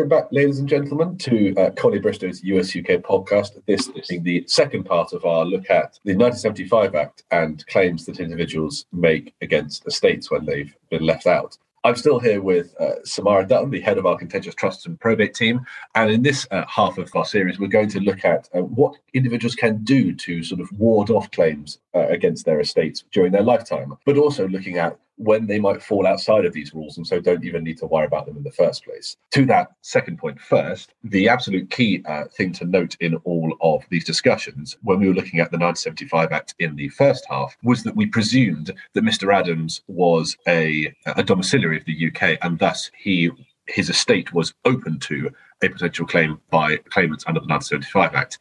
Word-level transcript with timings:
Welcome 0.00 0.18
back, 0.18 0.28
ladies 0.32 0.58
and 0.58 0.66
gentlemen, 0.66 1.18
to 1.18 1.54
uh, 1.56 1.70
Collyer 1.72 2.00
Bristow's 2.00 2.42
US 2.42 2.74
UK 2.74 3.02
podcast. 3.02 3.62
This 3.66 3.90
being 4.08 4.22
the 4.22 4.42
second 4.46 4.84
part 4.84 5.12
of 5.12 5.26
our 5.26 5.44
look 5.44 5.68
at 5.68 5.98
the 6.04 6.16
1975 6.16 6.94
Act 6.94 7.24
and 7.30 7.66
claims 7.66 8.06
that 8.06 8.18
individuals 8.18 8.86
make 8.94 9.34
against 9.42 9.86
estates 9.86 10.30
when 10.30 10.46
they've 10.46 10.74
been 10.88 11.04
left 11.04 11.26
out. 11.26 11.58
I'm 11.84 11.96
still 11.96 12.18
here 12.18 12.40
with 12.40 12.74
uh, 12.80 13.04
Samara 13.04 13.46
Dutton, 13.46 13.68
the 13.68 13.82
head 13.82 13.98
of 13.98 14.06
our 14.06 14.16
contentious 14.16 14.54
trusts 14.54 14.86
and 14.86 14.98
probate 14.98 15.34
team. 15.34 15.66
And 15.94 16.10
in 16.10 16.22
this 16.22 16.46
uh, 16.50 16.64
half 16.66 16.96
of 16.96 17.14
our 17.14 17.26
series, 17.26 17.58
we're 17.58 17.66
going 17.66 17.90
to 17.90 18.00
look 18.00 18.24
at 18.24 18.48
uh, 18.54 18.62
what 18.62 18.94
individuals 19.12 19.54
can 19.54 19.84
do 19.84 20.14
to 20.14 20.42
sort 20.42 20.62
of 20.62 20.72
ward 20.72 21.10
off 21.10 21.30
claims 21.30 21.78
uh, 21.94 22.08
against 22.08 22.46
their 22.46 22.60
estates 22.60 23.04
during 23.12 23.32
their 23.32 23.42
lifetime, 23.42 23.98
but 24.06 24.16
also 24.16 24.48
looking 24.48 24.78
at 24.78 24.98
when 25.20 25.46
they 25.46 25.60
might 25.60 25.82
fall 25.82 26.06
outside 26.06 26.46
of 26.46 26.54
these 26.54 26.72
rules 26.72 26.96
and 26.96 27.06
so 27.06 27.20
don't 27.20 27.44
even 27.44 27.62
need 27.62 27.76
to 27.76 27.86
worry 27.86 28.06
about 28.06 28.24
them 28.24 28.38
in 28.38 28.42
the 28.42 28.50
first 28.50 28.82
place. 28.84 29.18
To 29.32 29.44
that 29.46 29.72
second 29.82 30.18
point 30.18 30.40
first, 30.40 30.94
the 31.04 31.28
absolute 31.28 31.68
key 31.68 32.02
uh, 32.06 32.24
thing 32.24 32.52
to 32.54 32.64
note 32.64 32.96
in 33.00 33.16
all 33.16 33.54
of 33.60 33.84
these 33.90 34.04
discussions 34.04 34.78
when 34.82 34.98
we 34.98 35.08
were 35.08 35.14
looking 35.14 35.38
at 35.38 35.50
the 35.50 35.58
1975 35.58 36.32
Act 36.32 36.54
in 36.58 36.74
the 36.74 36.88
first 36.88 37.26
half 37.28 37.54
was 37.62 37.82
that 37.82 37.94
we 37.94 38.06
presumed 38.06 38.72
that 38.94 39.04
Mr. 39.04 39.34
Adams 39.34 39.82
was 39.88 40.38
a, 40.48 40.94
a 41.04 41.22
domiciliary 41.22 41.76
of 41.76 41.84
the 41.84 42.08
UK 42.08 42.38
and 42.40 42.58
thus 42.58 42.90
he 42.96 43.30
his 43.66 43.90
estate 43.90 44.32
was 44.32 44.54
open 44.64 44.98
to 44.98 45.30
a 45.62 45.68
potential 45.68 46.06
claim 46.06 46.40
by 46.50 46.76
claimants 46.88 47.24
under 47.26 47.40
the 47.40 47.46
1975 47.46 48.14
Act 48.14 48.38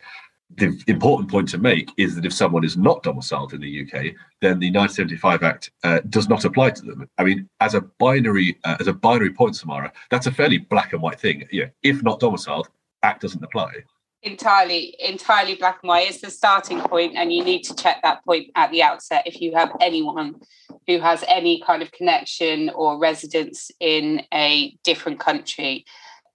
the 0.56 0.82
important 0.88 1.30
point 1.30 1.48
to 1.50 1.58
make 1.58 1.92
is 1.98 2.16
that 2.16 2.26
if 2.26 2.34
someone 2.34 2.64
is 2.64 2.76
not 2.76 3.04
domiciled 3.04 3.54
in 3.54 3.62
the 3.62 3.82
UK, 3.82 4.16
then 4.42 4.60
the 4.60 4.72
1975 4.72 5.44
Act 5.44 5.72
uh, 5.84 6.00
does 6.10 6.28
not 6.28 6.44
apply 6.44 6.72
to 6.72 6.82
them. 6.82 7.08
I 7.18 7.24
mean, 7.24 7.48
as 7.60 7.76
a 7.76 7.82
binary 7.82 8.58
uh, 8.64 8.78
as 8.80 8.88
a 8.88 8.94
binary 8.94 9.32
point, 9.32 9.56
Samara, 9.56 9.92
that's 10.10 10.28
a 10.28 10.32
fairly 10.32 10.58
black 10.58 10.94
and 10.94 11.02
white 11.02 11.20
thing. 11.20 11.48
Yeah, 11.52 11.66
if 11.84 12.02
not 12.04 12.20
domiciled, 12.20 12.70
Act 13.04 13.22
doesn't 13.22 13.44
apply. 13.44 13.72
Entirely, 14.24 14.96
entirely 15.00 15.56
black 15.56 15.80
and 15.82 15.90
white. 15.90 16.10
It's 16.10 16.22
the 16.22 16.30
starting 16.30 16.82
point, 16.82 17.16
and 17.16 17.32
you 17.32 17.44
need 17.44 17.64
to 17.64 17.76
check 17.76 18.02
that 18.04 18.26
point 18.26 18.48
at 18.56 18.72
the 18.72 18.84
outset. 18.84 19.24
If 19.26 19.40
you 19.40 19.56
have 19.56 19.72
anyone 19.80 20.36
who 20.88 21.00
has 21.00 21.24
any 21.28 21.62
kind 21.62 21.82
of 21.82 21.92
connection 21.92 22.70
or 22.72 22.98
residence 22.98 23.72
in 23.80 24.24
a 24.34 24.76
different 24.84 25.20
country, 25.20 25.86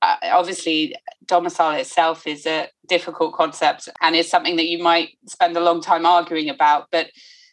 Uh, 0.04 0.16
obviously 0.32 0.94
domicile 1.24 1.78
itself 1.80 2.26
is 2.26 2.44
a 2.44 2.68
difficult 2.88 3.32
concept 3.32 3.88
and 4.02 4.14
is 4.14 4.28
something 4.28 4.56
that 4.56 4.66
you 4.66 4.82
might 4.82 5.16
spend 5.26 5.56
a 5.56 5.60
long 5.60 5.80
time 5.80 6.04
arguing 6.04 6.50
about 6.50 6.88
but 6.92 7.06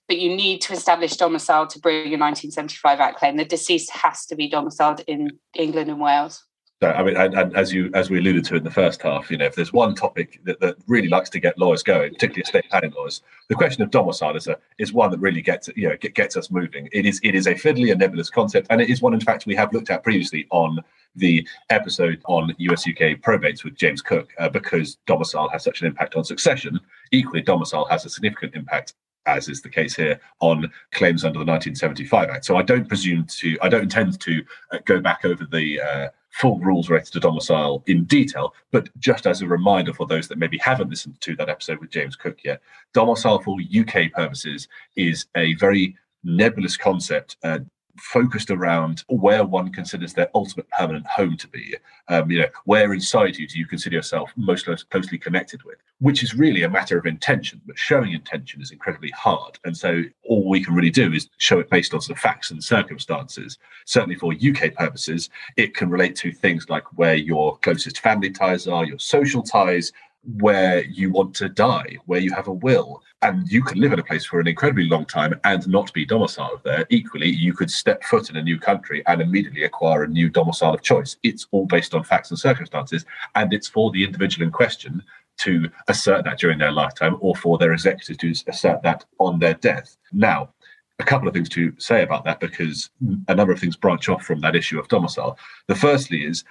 but 0.09 0.19
you 0.19 0.35
need 0.35 0.59
to 0.59 0.73
establish 0.73 1.15
domicile 1.15 1.65
to 1.65 1.79
bring 1.79 2.13
a 2.13 2.19
1975 2.19 2.99
act 2.99 3.17
claim. 3.17 3.37
The 3.37 3.45
deceased 3.45 3.91
has 3.91 4.25
to 4.25 4.35
be 4.35 4.49
domiciled 4.49 4.99
in 5.07 5.39
england 5.55 5.89
and 5.89 6.01
wales 6.01 6.43
so, 6.81 6.89
I 6.89 7.03
mean, 7.03 7.15
and, 7.15 7.35
and, 7.35 7.55
as 7.55 7.71
you 7.71 7.91
as 7.93 8.09
we 8.09 8.17
alluded 8.17 8.43
to 8.45 8.55
in 8.55 8.63
the 8.63 8.71
first 8.71 9.03
half, 9.03 9.29
you 9.29 9.37
know, 9.37 9.45
if 9.45 9.53
there's 9.53 9.71
one 9.71 9.93
topic 9.93 10.39
that, 10.45 10.59
that 10.61 10.77
really 10.87 11.09
likes 11.09 11.29
to 11.29 11.39
get 11.39 11.55
lawyers 11.59 11.83
going, 11.83 12.13
particularly 12.13 12.41
estate 12.41 12.65
planning 12.71 12.91
lawyers, 12.97 13.21
the 13.49 13.55
question 13.55 13.83
of 13.83 13.91
domicile 13.91 14.35
is 14.35 14.47
a 14.47 14.57
is 14.79 14.91
one 14.91 15.11
that 15.11 15.19
really 15.19 15.43
gets 15.43 15.69
you 15.75 15.87
know 15.87 15.95
get, 15.97 16.15
gets 16.15 16.35
us 16.35 16.49
moving. 16.49 16.89
It 16.91 17.05
is 17.05 17.19
it 17.23 17.35
is 17.35 17.45
a 17.45 17.53
fiddly 17.53 17.91
and 17.91 17.99
nebulous 17.99 18.31
concept, 18.31 18.65
and 18.71 18.81
it 18.81 18.89
is 18.89 18.99
one, 18.99 19.13
in 19.13 19.19
fact, 19.19 19.45
we 19.45 19.55
have 19.55 19.71
looked 19.73 19.91
at 19.91 20.03
previously 20.03 20.47
on 20.49 20.79
the 21.15 21.47
episode 21.69 22.19
on 22.25 22.55
US 22.57 22.87
UK 22.87 23.19
probates 23.21 23.63
with 23.63 23.75
James 23.75 24.01
Cook, 24.01 24.29
uh, 24.39 24.49
because 24.49 24.95
domicile 25.05 25.49
has 25.49 25.63
such 25.63 25.81
an 25.81 25.87
impact 25.87 26.15
on 26.15 26.23
succession. 26.23 26.79
Equally, 27.11 27.43
domicile 27.43 27.85
has 27.91 28.05
a 28.05 28.09
significant 28.09 28.55
impact 28.55 28.95
as 29.27 29.47
is 29.49 29.61
the 29.61 29.69
case 29.69 29.95
here, 29.95 30.19
on 30.39 30.71
claims 30.91 31.23
under 31.23 31.37
the 31.37 31.45
1975 31.45 32.29
Act. 32.29 32.43
So 32.43 32.57
I 32.57 32.63
don't 32.63 32.87
presume 32.87 33.25
to, 33.25 33.55
I 33.61 33.69
don't 33.69 33.83
intend 33.83 34.19
to 34.19 34.43
uh, 34.71 34.79
go 34.85 34.99
back 34.99 35.25
over 35.25 35.45
the 35.45 35.79
uh, 35.79 36.09
full 36.31 36.59
rules 36.59 36.89
related 36.89 37.13
to 37.13 37.19
domicile 37.19 37.83
in 37.87 38.05
detail, 38.05 38.53
but 38.71 38.89
just 38.99 39.27
as 39.27 39.41
a 39.41 39.47
reminder 39.47 39.93
for 39.93 40.07
those 40.07 40.27
that 40.27 40.37
maybe 40.37 40.57
haven't 40.57 40.89
listened 40.89 41.19
to 41.21 41.35
that 41.35 41.49
episode 41.49 41.79
with 41.79 41.89
James 41.91 42.15
Cook 42.15 42.43
yet, 42.43 42.61
domicile 42.93 43.39
for 43.39 43.57
UK 43.59 44.11
purposes 44.13 44.67
is 44.95 45.25
a 45.35 45.53
very 45.55 45.95
nebulous 46.23 46.77
concept. 46.77 47.37
Uh, 47.43 47.59
focused 47.97 48.51
around 48.51 49.03
where 49.07 49.43
one 49.43 49.71
considers 49.71 50.13
their 50.13 50.29
ultimate 50.35 50.69
permanent 50.69 51.05
home 51.07 51.37
to 51.37 51.47
be. 51.47 51.75
Um, 52.07 52.29
you 52.31 52.39
know, 52.39 52.47
where 52.65 52.93
inside 52.93 53.37
you 53.37 53.47
do 53.47 53.57
you 53.57 53.65
consider 53.65 53.95
yourself 53.95 54.31
most 54.35 54.67
closely 54.89 55.17
connected 55.17 55.63
with, 55.63 55.77
which 55.99 56.23
is 56.23 56.35
really 56.35 56.63
a 56.63 56.69
matter 56.69 56.97
of 56.97 57.05
intention. 57.05 57.61
But 57.65 57.77
showing 57.77 58.13
intention 58.13 58.61
is 58.61 58.71
incredibly 58.71 59.11
hard, 59.11 59.59
and 59.63 59.75
so 59.75 60.03
all 60.23 60.49
we 60.49 60.63
can 60.63 60.73
really 60.73 60.89
do 60.89 61.13
is 61.13 61.29
show 61.37 61.59
it 61.59 61.69
based 61.69 61.93
on 61.93 62.01
some 62.01 62.15
facts 62.15 62.51
and 62.51 62.63
circumstances. 62.63 63.57
Certainly 63.85 64.15
for 64.15 64.33
UK 64.33 64.73
purposes, 64.73 65.29
it 65.57 65.75
can 65.75 65.89
relate 65.89 66.15
to 66.17 66.31
things 66.31 66.69
like 66.69 66.83
where 66.97 67.15
your 67.15 67.57
closest 67.57 67.99
family 67.99 68.31
ties 68.31 68.67
are, 68.67 68.85
your 68.85 68.99
social 68.99 69.41
ties, 69.41 69.91
where 70.23 70.83
you 70.85 71.11
want 71.11 71.35
to 71.35 71.49
die, 71.49 71.97
where 72.05 72.19
you 72.19 72.31
have 72.33 72.47
a 72.47 72.53
will, 72.53 73.01
and 73.23 73.47
you 73.51 73.63
can 73.63 73.79
live 73.79 73.93
in 73.93 73.99
a 73.99 74.03
place 74.03 74.25
for 74.25 74.39
an 74.39 74.47
incredibly 74.47 74.85
long 74.85 75.05
time 75.05 75.33
and 75.43 75.67
not 75.67 75.91
be 75.93 76.05
domiciled 76.05 76.61
there. 76.63 76.85
Equally, 76.89 77.29
you 77.29 77.53
could 77.53 77.71
step 77.71 78.03
foot 78.03 78.29
in 78.29 78.35
a 78.35 78.41
new 78.41 78.59
country 78.59 79.03
and 79.07 79.21
immediately 79.21 79.63
acquire 79.63 80.03
a 80.03 80.07
new 80.07 80.29
domicile 80.29 80.73
of 80.73 80.81
choice. 80.81 81.17
It's 81.23 81.47
all 81.51 81.65
based 81.65 81.93
on 81.93 82.03
facts 82.03 82.29
and 82.29 82.39
circumstances, 82.39 83.05
and 83.35 83.53
it's 83.53 83.67
for 83.67 83.91
the 83.91 84.03
individual 84.03 84.45
in 84.45 84.51
question 84.51 85.03
to 85.39 85.69
assert 85.87 86.23
that 86.25 86.37
during 86.37 86.59
their 86.59 86.71
lifetime 86.71 87.17
or 87.19 87.35
for 87.35 87.57
their 87.57 87.73
executors 87.73 88.17
to 88.17 88.33
assert 88.47 88.83
that 88.83 89.05
on 89.19 89.39
their 89.39 89.55
death. 89.55 89.97
Now, 90.11 90.53
a 90.99 91.03
couple 91.03 91.27
of 91.27 91.33
things 91.33 91.49
to 91.49 91.73
say 91.79 92.03
about 92.03 92.25
that 92.25 92.39
because 92.39 92.91
a 93.27 93.33
number 93.33 93.51
of 93.51 93.59
things 93.59 93.75
branch 93.75 94.07
off 94.07 94.23
from 94.23 94.39
that 94.41 94.55
issue 94.55 94.79
of 94.79 94.87
domicile. 94.87 95.37
The 95.67 95.75
firstly 95.75 96.25
is 96.25 96.43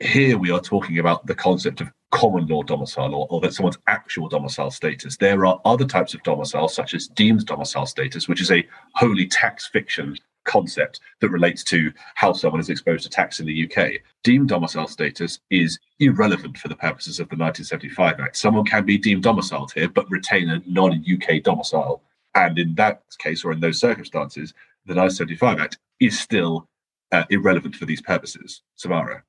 here 0.00 0.38
we 0.38 0.50
are 0.50 0.60
talking 0.60 0.98
about 0.98 1.26
the 1.26 1.34
concept 1.34 1.80
of 1.80 1.92
common 2.10 2.46
law 2.46 2.62
domicile 2.62 3.14
or, 3.14 3.26
or 3.30 3.40
that 3.40 3.52
someone's 3.52 3.78
actual 3.86 4.28
domicile 4.28 4.70
status. 4.70 5.16
There 5.16 5.44
are 5.46 5.60
other 5.64 5.84
types 5.84 6.14
of 6.14 6.22
domicile, 6.22 6.68
such 6.68 6.94
as 6.94 7.08
deemed 7.08 7.46
domicile 7.46 7.86
status, 7.86 8.28
which 8.28 8.40
is 8.40 8.50
a 8.50 8.66
wholly 8.94 9.26
tax 9.26 9.66
fiction 9.66 10.16
concept 10.44 11.00
that 11.20 11.28
relates 11.28 11.62
to 11.62 11.92
how 12.14 12.32
someone 12.32 12.60
is 12.60 12.70
exposed 12.70 13.04
to 13.04 13.10
tax 13.10 13.38
in 13.38 13.46
the 13.46 13.70
UK. 13.70 14.00
Deemed 14.24 14.48
domicile 14.48 14.88
status 14.88 15.40
is 15.50 15.78
irrelevant 16.00 16.56
for 16.56 16.68
the 16.68 16.76
purposes 16.76 17.20
of 17.20 17.28
the 17.28 17.36
1975 17.36 18.18
Act. 18.20 18.36
Someone 18.36 18.64
can 18.64 18.84
be 18.84 18.98
deemed 18.98 19.22
domiciled 19.22 19.72
here 19.72 19.88
but 19.88 20.10
retain 20.10 20.48
a 20.48 20.62
non 20.66 21.04
UK 21.12 21.42
domicile. 21.42 22.02
And 22.34 22.58
in 22.58 22.74
that 22.76 23.02
case, 23.18 23.44
or 23.44 23.52
in 23.52 23.60
those 23.60 23.78
circumstances, 23.78 24.54
the 24.86 24.94
1975 24.94 25.60
Act 25.60 25.78
is 26.00 26.18
still 26.18 26.68
uh, 27.12 27.24
irrelevant 27.30 27.74
for 27.74 27.84
these 27.84 28.00
purposes. 28.00 28.62
Samara. 28.76 29.22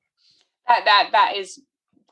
That, 0.68 0.84
that, 0.84 1.08
that 1.12 1.36
is 1.36 1.60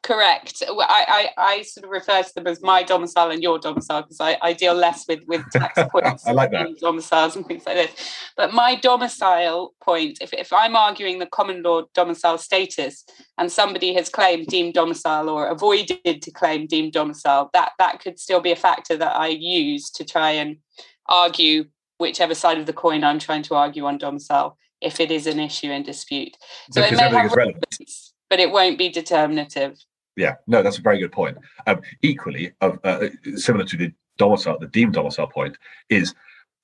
correct. 0.02 0.62
I, 0.68 1.30
I, 1.36 1.56
I, 1.56 1.62
sort 1.62 1.84
of 1.84 1.90
refer 1.90 2.22
to 2.22 2.34
them 2.34 2.46
as 2.46 2.62
my 2.62 2.82
domicile 2.82 3.30
and 3.30 3.42
your 3.42 3.58
domicile 3.58 4.02
because 4.02 4.20
I, 4.20 4.36
I 4.42 4.52
deal 4.52 4.74
less 4.74 5.06
with, 5.08 5.20
with 5.26 5.42
tax 5.52 5.80
points. 5.90 6.24
I 6.26 6.32
like 6.32 6.50
that. 6.52 6.78
Domiciles 6.78 7.36
and 7.36 7.46
things 7.46 7.64
like 7.66 7.76
this. 7.76 8.12
But 8.36 8.52
my 8.52 8.76
domicile 8.76 9.74
point, 9.82 10.18
if, 10.20 10.32
if 10.32 10.52
I'm 10.52 10.76
arguing 10.76 11.18
the 11.18 11.26
common 11.26 11.62
law 11.62 11.82
domicile 11.94 12.38
status 12.38 13.04
and 13.36 13.50
somebody 13.50 13.94
has 13.94 14.08
claimed 14.08 14.46
deemed 14.46 14.74
domicile 14.74 15.28
or 15.28 15.48
avoided 15.48 16.22
to 16.22 16.30
claim 16.30 16.66
deemed 16.66 16.92
domicile, 16.92 17.50
that, 17.52 17.72
that 17.78 18.00
could 18.00 18.18
still 18.18 18.40
be 18.40 18.52
a 18.52 18.56
factor 18.56 18.96
that 18.96 19.16
I 19.16 19.28
use 19.28 19.90
to 19.90 20.04
try 20.04 20.30
and 20.32 20.58
argue 21.06 21.64
whichever 21.98 22.34
side 22.34 22.58
of 22.58 22.66
the 22.66 22.72
coin 22.72 23.04
I'm 23.04 23.18
trying 23.18 23.42
to 23.44 23.54
argue 23.54 23.84
on 23.84 23.98
domicile 23.98 24.56
if 24.80 25.00
it 25.00 25.10
is 25.10 25.26
an 25.26 25.40
issue 25.40 25.70
in 25.70 25.82
dispute. 25.82 26.36
So 26.70 26.82
because 26.82 26.98
it 26.98 27.12
may 27.12 27.18
have 27.18 27.32
relevance, 27.32 28.14
but 28.30 28.40
it 28.40 28.50
won't 28.50 28.78
be 28.78 28.88
determinative. 28.88 29.84
Yeah, 30.16 30.34
no, 30.46 30.62
that's 30.62 30.78
a 30.78 30.82
very 30.82 30.98
good 30.98 31.12
point. 31.12 31.38
Um, 31.66 31.80
equally, 32.02 32.52
uh, 32.60 33.08
similar 33.36 33.64
to 33.64 33.76
the 33.76 33.92
domicile, 34.16 34.58
the 34.58 34.66
deemed 34.66 34.94
domicile 34.94 35.28
point 35.28 35.56
is 35.90 36.14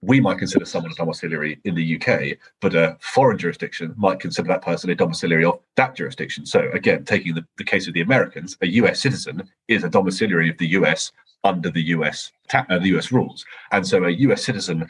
we 0.02 0.20
might 0.20 0.38
consider 0.38 0.64
someone 0.64 0.92
a 0.92 0.94
domiciliary 0.94 1.60
in 1.64 1.74
the 1.74 1.96
UK, 1.96 2.36
but 2.60 2.74
a 2.74 2.96
foreign 3.00 3.38
jurisdiction 3.38 3.94
might 3.96 4.20
consider 4.20 4.48
that 4.48 4.62
person 4.62 4.90
a 4.90 4.94
domiciliary 4.94 5.44
of 5.44 5.60
that 5.76 5.94
jurisdiction. 5.94 6.44
So, 6.44 6.68
again, 6.72 7.04
taking 7.04 7.34
the, 7.34 7.46
the 7.56 7.64
case 7.64 7.86
of 7.88 7.94
the 7.94 8.02
Americans, 8.02 8.58
a 8.60 8.66
US 8.66 9.00
citizen 9.00 9.48
is 9.68 9.84
a 9.84 9.88
domiciliary 9.88 10.50
of 10.50 10.58
the 10.58 10.68
US 10.68 11.12
under 11.42 11.70
the 11.70 11.82
US 11.82 12.32
ta- 12.48 12.66
uh, 12.68 12.78
the 12.78 12.96
US 12.96 13.12
rules, 13.12 13.44
and 13.70 13.86
so 13.86 14.04
a 14.04 14.10
US 14.10 14.44
citizen 14.44 14.86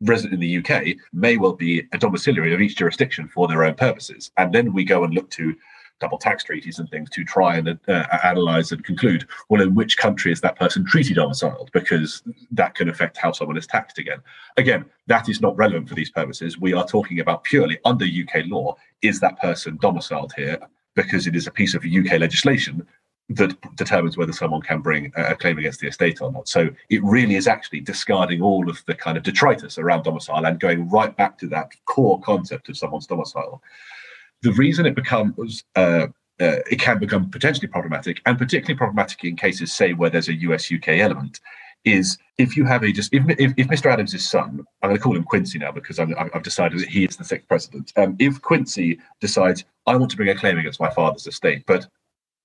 resident 0.00 0.34
in 0.34 0.40
the 0.40 0.58
UK 0.58 0.96
may 1.12 1.36
well 1.36 1.54
be 1.54 1.82
a 1.92 1.98
domiciliary 1.98 2.54
of 2.54 2.60
each 2.60 2.76
jurisdiction 2.76 3.28
for 3.28 3.48
their 3.48 3.64
own 3.64 3.74
purposes. 3.74 4.30
And 4.36 4.52
then 4.52 4.72
we 4.72 4.84
go 4.84 5.04
and 5.04 5.12
look 5.12 5.28
to 5.30 5.54
double 6.00 6.18
tax 6.18 6.44
treaties 6.44 6.78
and 6.78 6.88
things 6.90 7.10
to 7.10 7.24
try 7.24 7.56
and 7.56 7.78
uh, 7.88 8.04
analyze 8.24 8.72
and 8.72 8.84
conclude 8.84 9.26
well 9.48 9.62
in 9.62 9.74
which 9.74 9.96
country 9.96 10.32
is 10.32 10.40
that 10.40 10.58
person 10.58 10.84
treaty 10.84 11.14
domiciled? 11.14 11.70
Because 11.72 12.22
that 12.50 12.74
can 12.74 12.88
affect 12.88 13.16
how 13.16 13.32
someone 13.32 13.56
is 13.56 13.66
taxed 13.66 13.98
again. 13.98 14.18
Again 14.56 14.84
that 15.06 15.28
is 15.28 15.40
not 15.40 15.56
relevant 15.56 15.88
for 15.88 15.94
these 15.94 16.10
purposes. 16.10 16.58
We 16.58 16.72
are 16.74 16.86
talking 16.86 17.20
about 17.20 17.44
purely 17.44 17.78
under 17.84 18.04
uk 18.04 18.46
law 18.46 18.76
is 19.02 19.20
that 19.20 19.38
person 19.40 19.78
domiciled 19.80 20.32
here 20.36 20.58
because 20.94 21.26
it 21.26 21.36
is 21.36 21.46
a 21.46 21.50
piece 21.50 21.74
of 21.74 21.84
uk 21.84 22.18
legislation 22.18 22.86
that 23.30 23.54
determines 23.76 24.16
whether 24.16 24.32
someone 24.32 24.62
can 24.62 24.80
bring 24.80 25.12
a 25.16 25.34
claim 25.34 25.58
against 25.58 25.80
the 25.80 25.86
estate 25.86 26.22
or 26.22 26.32
not. 26.32 26.48
So 26.48 26.70
it 26.88 27.02
really 27.04 27.34
is 27.34 27.46
actually 27.46 27.80
discarding 27.80 28.40
all 28.40 28.70
of 28.70 28.82
the 28.86 28.94
kind 28.94 29.18
of 29.18 29.22
detritus 29.22 29.76
around 29.76 30.04
domicile 30.04 30.46
and 30.46 30.58
going 30.58 30.88
right 30.88 31.14
back 31.14 31.36
to 31.38 31.46
that 31.48 31.72
core 31.84 32.18
concept 32.20 32.70
of 32.70 32.78
someone's 32.78 33.06
domicile 33.06 33.62
the 34.42 34.52
reason 34.52 34.86
it 34.86 34.94
becomes 34.94 35.64
uh, 35.76 36.06
uh, 36.40 36.58
it 36.70 36.80
can 36.80 36.98
become 36.98 37.30
potentially 37.30 37.66
problematic, 37.66 38.20
and 38.26 38.38
particularly 38.38 38.76
problematic 38.76 39.24
in 39.24 39.36
cases, 39.36 39.72
say, 39.72 39.92
where 39.92 40.10
there's 40.10 40.28
a 40.28 40.34
US 40.34 40.72
UK 40.72 40.88
element. 40.88 41.40
Is 41.84 42.18
if 42.38 42.56
you 42.56 42.64
have 42.64 42.82
a 42.82 42.92
just 42.92 43.14
if, 43.14 43.22
if, 43.38 43.54
if 43.56 43.68
Mr. 43.68 43.86
Adams' 43.90 44.28
son, 44.28 44.64
I'm 44.82 44.90
going 44.90 44.96
to 44.96 45.02
call 45.02 45.16
him 45.16 45.22
Quincy 45.24 45.58
now 45.58 45.70
because 45.72 45.98
i 46.00 46.06
have 46.34 46.42
decided 46.42 46.80
that 46.80 46.88
he 46.88 47.04
is 47.04 47.16
the 47.16 47.24
sixth 47.24 47.46
president. 47.48 47.92
Um, 47.96 48.16
if 48.18 48.42
Quincy 48.42 48.98
decides 49.20 49.64
I 49.86 49.96
want 49.96 50.10
to 50.10 50.16
bring 50.16 50.28
a 50.28 50.34
claim 50.34 50.58
against 50.58 50.80
my 50.80 50.90
father's 50.90 51.26
estate, 51.26 51.64
but 51.66 51.86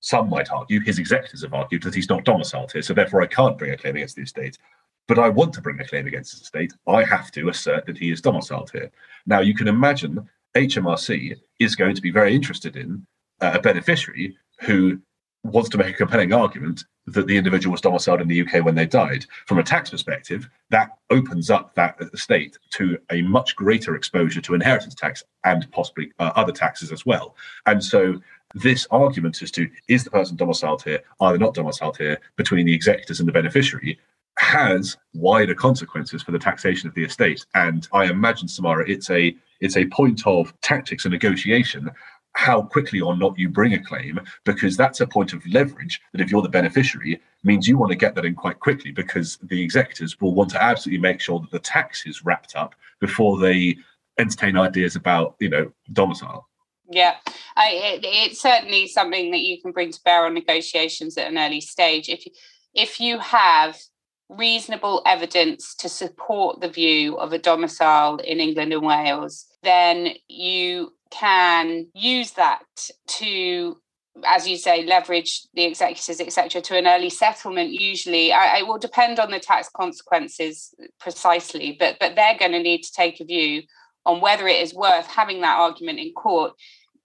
some 0.00 0.30
might 0.30 0.50
argue, 0.52 0.80
his 0.80 0.98
executors 0.98 1.42
have 1.42 1.54
argued 1.54 1.82
that 1.82 1.94
he's 1.94 2.08
not 2.08 2.24
domiciled 2.24 2.72
here, 2.72 2.82
so 2.82 2.94
therefore 2.94 3.22
I 3.22 3.26
can't 3.26 3.58
bring 3.58 3.72
a 3.72 3.76
claim 3.76 3.96
against 3.96 4.16
the 4.16 4.22
estate. 4.22 4.56
But 5.08 5.18
I 5.18 5.28
want 5.30 5.52
to 5.54 5.62
bring 5.62 5.80
a 5.80 5.84
claim 5.84 6.06
against 6.06 6.32
his 6.32 6.42
estate. 6.42 6.72
I 6.86 7.04
have 7.04 7.30
to 7.32 7.48
assert 7.48 7.86
that 7.86 7.98
he 7.98 8.10
is 8.10 8.20
domiciled 8.20 8.70
here. 8.70 8.90
Now 9.26 9.40
you 9.40 9.54
can 9.54 9.68
imagine 9.68 10.28
HMRC 10.54 11.36
is 11.58 11.76
going 11.76 11.94
to 11.94 12.02
be 12.02 12.10
very 12.10 12.34
interested 12.34 12.76
in 12.76 13.06
uh, 13.40 13.52
a 13.54 13.60
beneficiary 13.60 14.36
who 14.60 15.00
wants 15.42 15.68
to 15.68 15.78
make 15.78 15.94
a 15.94 15.98
compelling 15.98 16.32
argument 16.32 16.84
that 17.06 17.26
the 17.26 17.36
individual 17.36 17.72
was 17.72 17.82
domiciled 17.82 18.20
in 18.20 18.28
the 18.28 18.40
UK 18.40 18.64
when 18.64 18.74
they 18.74 18.86
died. 18.86 19.26
From 19.46 19.58
a 19.58 19.62
tax 19.62 19.90
perspective, 19.90 20.48
that 20.70 20.96
opens 21.10 21.50
up 21.50 21.74
that 21.74 21.96
estate 22.14 22.56
to 22.70 22.98
a 23.10 23.20
much 23.22 23.54
greater 23.56 23.94
exposure 23.94 24.40
to 24.40 24.54
inheritance 24.54 24.94
tax 24.94 25.22
and 25.44 25.70
possibly 25.70 26.12
uh, 26.18 26.32
other 26.34 26.52
taxes 26.52 26.90
as 26.90 27.04
well. 27.04 27.36
And 27.66 27.84
so 27.84 28.20
this 28.54 28.86
argument 28.90 29.42
as 29.42 29.50
to 29.52 29.68
is 29.88 30.04
the 30.04 30.10
person 30.10 30.36
domiciled 30.36 30.82
here, 30.82 31.00
are 31.20 31.32
they 31.32 31.38
not 31.38 31.54
domiciled 31.54 31.98
here, 31.98 32.18
between 32.36 32.64
the 32.64 32.74
executors 32.74 33.20
and 33.20 33.28
the 33.28 33.32
beneficiary, 33.32 33.98
has 34.38 34.96
wider 35.12 35.54
consequences 35.54 36.22
for 36.22 36.32
the 36.32 36.38
taxation 36.38 36.88
of 36.88 36.94
the 36.94 37.04
estate. 37.04 37.44
And 37.54 37.86
I 37.92 38.06
imagine, 38.06 38.48
Samara, 38.48 38.88
it's 38.88 39.10
a 39.10 39.36
it's 39.60 39.76
a 39.76 39.86
point 39.86 40.26
of 40.26 40.52
tactics 40.60 41.04
and 41.04 41.12
negotiation 41.12 41.90
how 42.34 42.62
quickly 42.62 43.00
or 43.00 43.16
not 43.16 43.38
you 43.38 43.48
bring 43.48 43.74
a 43.74 43.82
claim, 43.82 44.20
because 44.44 44.76
that's 44.76 45.00
a 45.00 45.06
point 45.06 45.32
of 45.32 45.46
leverage 45.46 46.00
that 46.12 46.20
if 46.20 46.30
you're 46.30 46.42
the 46.42 46.48
beneficiary, 46.48 47.20
means 47.44 47.68
you 47.68 47.78
want 47.78 47.90
to 47.90 47.96
get 47.96 48.14
that 48.14 48.24
in 48.24 48.34
quite 48.34 48.58
quickly 48.58 48.90
because 48.90 49.38
the 49.44 49.62
executors 49.62 50.20
will 50.20 50.34
want 50.34 50.50
to 50.50 50.62
absolutely 50.62 51.00
make 51.00 51.20
sure 51.20 51.38
that 51.38 51.50
the 51.50 51.58
tax 51.60 52.06
is 52.06 52.24
wrapped 52.24 52.56
up 52.56 52.74
before 53.00 53.38
they 53.38 53.76
entertain 54.18 54.56
ideas 54.56 54.96
about, 54.96 55.36
you 55.38 55.48
know, 55.48 55.70
domicile. 55.92 56.48
Yeah, 56.90 57.14
I, 57.56 57.70
it, 57.70 58.00
it's 58.04 58.40
certainly 58.40 58.88
something 58.88 59.30
that 59.30 59.40
you 59.40 59.60
can 59.60 59.72
bring 59.72 59.92
to 59.92 60.00
bear 60.04 60.26
on 60.26 60.34
negotiations 60.34 61.16
at 61.16 61.28
an 61.30 61.38
early 61.38 61.60
stage. 61.60 62.08
If 62.08 62.26
if 62.74 63.00
you 63.00 63.18
have 63.20 63.78
reasonable 64.28 65.02
evidence 65.06 65.74
to 65.76 65.88
support 65.88 66.60
the 66.60 66.68
view 66.68 67.16
of 67.18 67.32
a 67.32 67.38
domicile 67.38 68.16
in 68.16 68.40
England 68.40 68.72
and 68.72 68.82
Wales, 68.82 69.46
then 69.62 70.14
you 70.28 70.92
can 71.10 71.86
use 71.94 72.32
that 72.32 72.64
to 73.06 73.76
as 74.24 74.46
you 74.46 74.56
say, 74.56 74.84
leverage 74.84 75.42
the 75.54 75.64
executors, 75.64 76.20
etc., 76.20 76.60
to 76.62 76.78
an 76.78 76.86
early 76.86 77.10
settlement. 77.10 77.70
Usually, 77.70 78.32
I, 78.32 78.58
it 78.58 78.66
will 78.66 78.78
depend 78.78 79.18
on 79.18 79.30
the 79.30 79.40
tax 79.40 79.68
consequences 79.68 80.74
precisely, 81.00 81.76
but 81.78 81.96
but 81.98 82.14
they're 82.14 82.38
going 82.38 82.52
to 82.52 82.62
need 82.62 82.82
to 82.82 82.92
take 82.92 83.20
a 83.20 83.24
view 83.24 83.62
on 84.06 84.20
whether 84.20 84.46
it 84.46 84.62
is 84.62 84.74
worth 84.74 85.06
having 85.06 85.40
that 85.40 85.58
argument 85.58 85.98
in 85.98 86.12
court, 86.12 86.52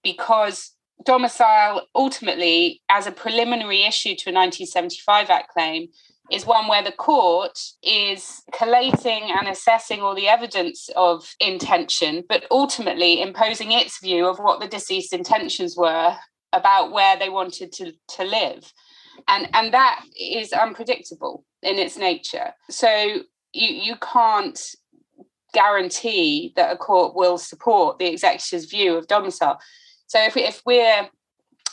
because 0.04 0.72
domicile 1.04 1.86
ultimately, 1.94 2.80
as 2.88 3.06
a 3.06 3.12
preliminary 3.12 3.82
issue 3.82 4.14
to 4.14 4.30
a 4.30 4.34
1975 4.34 5.30
Act 5.30 5.48
claim, 5.48 5.88
is 6.30 6.46
one 6.46 6.68
where 6.68 6.82
the 6.82 6.92
court 6.92 7.58
is 7.82 8.42
collating 8.52 9.30
and 9.30 9.48
assessing 9.48 10.00
all 10.00 10.14
the 10.14 10.28
evidence 10.28 10.88
of 10.96 11.34
intention, 11.40 12.24
but 12.28 12.44
ultimately 12.50 13.20
imposing 13.20 13.72
its 13.72 13.98
view 14.00 14.26
of 14.26 14.38
what 14.38 14.60
the 14.60 14.68
deceased 14.68 15.12
intentions 15.12 15.76
were 15.76 16.14
about 16.52 16.92
where 16.92 17.18
they 17.18 17.28
wanted 17.28 17.72
to, 17.72 17.92
to 18.08 18.24
live. 18.24 18.72
And, 19.28 19.48
and 19.52 19.74
that 19.74 20.04
is 20.18 20.52
unpredictable 20.52 21.44
in 21.62 21.76
its 21.78 21.96
nature. 21.96 22.52
So 22.70 22.88
you, 23.52 23.68
you 23.68 23.96
can't 23.96 24.60
guarantee 25.52 26.52
that 26.56 26.72
a 26.72 26.76
court 26.76 27.14
will 27.14 27.38
support 27.38 27.98
the 27.98 28.06
executor's 28.06 28.66
view 28.66 28.96
of 28.96 29.08
domicile. 29.08 29.58
So 30.06 30.22
if, 30.22 30.34
we, 30.34 30.42
if 30.42 30.62
we're 30.64 31.08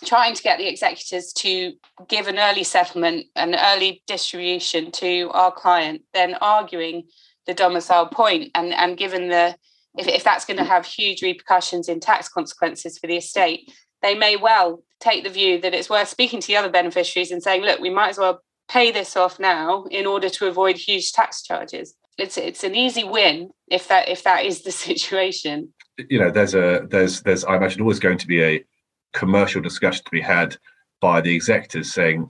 trying 0.05 0.35
to 0.35 0.43
get 0.43 0.57
the 0.57 0.67
executors 0.67 1.33
to 1.33 1.73
give 2.07 2.27
an 2.27 2.37
early 2.37 2.63
settlement, 2.63 3.25
an 3.35 3.55
early 3.55 4.03
distribution 4.07 4.91
to 4.91 5.29
our 5.33 5.51
client, 5.51 6.01
then 6.13 6.35
arguing 6.35 7.03
the 7.45 7.53
domicile 7.53 8.07
point 8.07 8.51
and, 8.55 8.73
and 8.73 8.97
given 8.97 9.29
the 9.29 9.55
if, 9.97 10.07
if 10.07 10.23
that's 10.23 10.45
going 10.45 10.57
to 10.57 10.63
have 10.63 10.85
huge 10.85 11.21
repercussions 11.21 11.89
in 11.89 11.99
tax 11.99 12.29
consequences 12.29 12.97
for 12.97 13.07
the 13.07 13.17
estate, 13.17 13.71
they 14.01 14.15
may 14.15 14.35
well 14.35 14.83
take 14.99 15.23
the 15.23 15.29
view 15.29 15.59
that 15.61 15.73
it's 15.73 15.89
worth 15.89 16.07
speaking 16.07 16.39
to 16.39 16.47
the 16.47 16.57
other 16.57 16.69
beneficiaries 16.69 17.31
and 17.31 17.41
saying, 17.41 17.63
look, 17.63 17.79
we 17.79 17.89
might 17.89 18.09
as 18.09 18.17
well 18.17 18.41
pay 18.69 18.91
this 18.91 19.15
off 19.15 19.39
now 19.39 19.85
in 19.85 20.05
order 20.05 20.29
to 20.29 20.47
avoid 20.47 20.77
huge 20.77 21.11
tax 21.11 21.41
charges. 21.41 21.95
It's 22.17 22.37
it's 22.37 22.63
an 22.63 22.75
easy 22.75 23.03
win 23.03 23.51
if 23.67 23.87
that 23.87 24.09
if 24.09 24.23
that 24.23 24.45
is 24.45 24.63
the 24.63 24.71
situation. 24.87 25.73
You 25.97 26.19
know, 26.19 26.31
there's 26.31 26.53
a 26.53 26.85
there's 26.89 27.21
there's 27.21 27.43
I 27.45 27.55
imagine 27.55 27.81
always 27.81 27.99
going 27.99 28.17
to 28.19 28.27
be 28.27 28.43
a 28.43 28.63
commercial 29.17 29.61
discussion 29.61 30.03
to 30.05 30.11
be 30.11 30.21
had 30.21 30.55
by 31.01 31.19
the 31.21 31.35
executors 31.35 31.91
saying, 31.91 32.29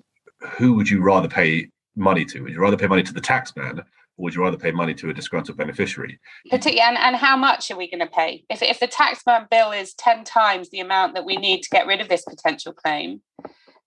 who 0.58 0.74
would 0.74 0.90
you 0.90 1.02
rather 1.02 1.28
pay 1.28 1.70
money 1.98 2.24
to? 2.24 2.42
Would 2.42 2.54
you 2.54 2.62
rather 2.62 2.78
pay 2.78 2.88
money 2.88 3.04
to 3.04 3.14
the 3.14 3.22
taxman 3.22 3.80
or 3.80 3.84
would 4.24 4.34
you 4.34 4.42
rather 4.42 4.58
pay 4.58 4.72
money 4.72 4.94
to 4.96 5.10
a 5.10 5.14
disgruntled 5.14 5.58
beneficiary? 5.58 6.18
Particularly, 6.50 6.82
and, 6.82 6.98
and 6.98 7.16
how 7.18 7.36
much 7.36 7.70
are 7.70 7.78
we 7.78 7.92
going 7.92 8.00
to 8.00 8.08
pay? 8.08 8.46
If, 8.50 8.62
if 8.62 8.80
the 8.80 8.88
taxman 8.88 9.50
bill 9.50 9.72
is 9.72 9.94
10 9.96 10.24
times 10.24 10.70
the 10.70 10.80
amount 10.80 11.14
that 11.16 11.26
we 11.26 11.36
need 11.36 11.62
to 11.64 11.70
get 11.70 11.88
rid 11.88 12.00
of 12.00 12.08
this 12.08 12.24
potential 12.24 12.72
claim, 12.72 13.22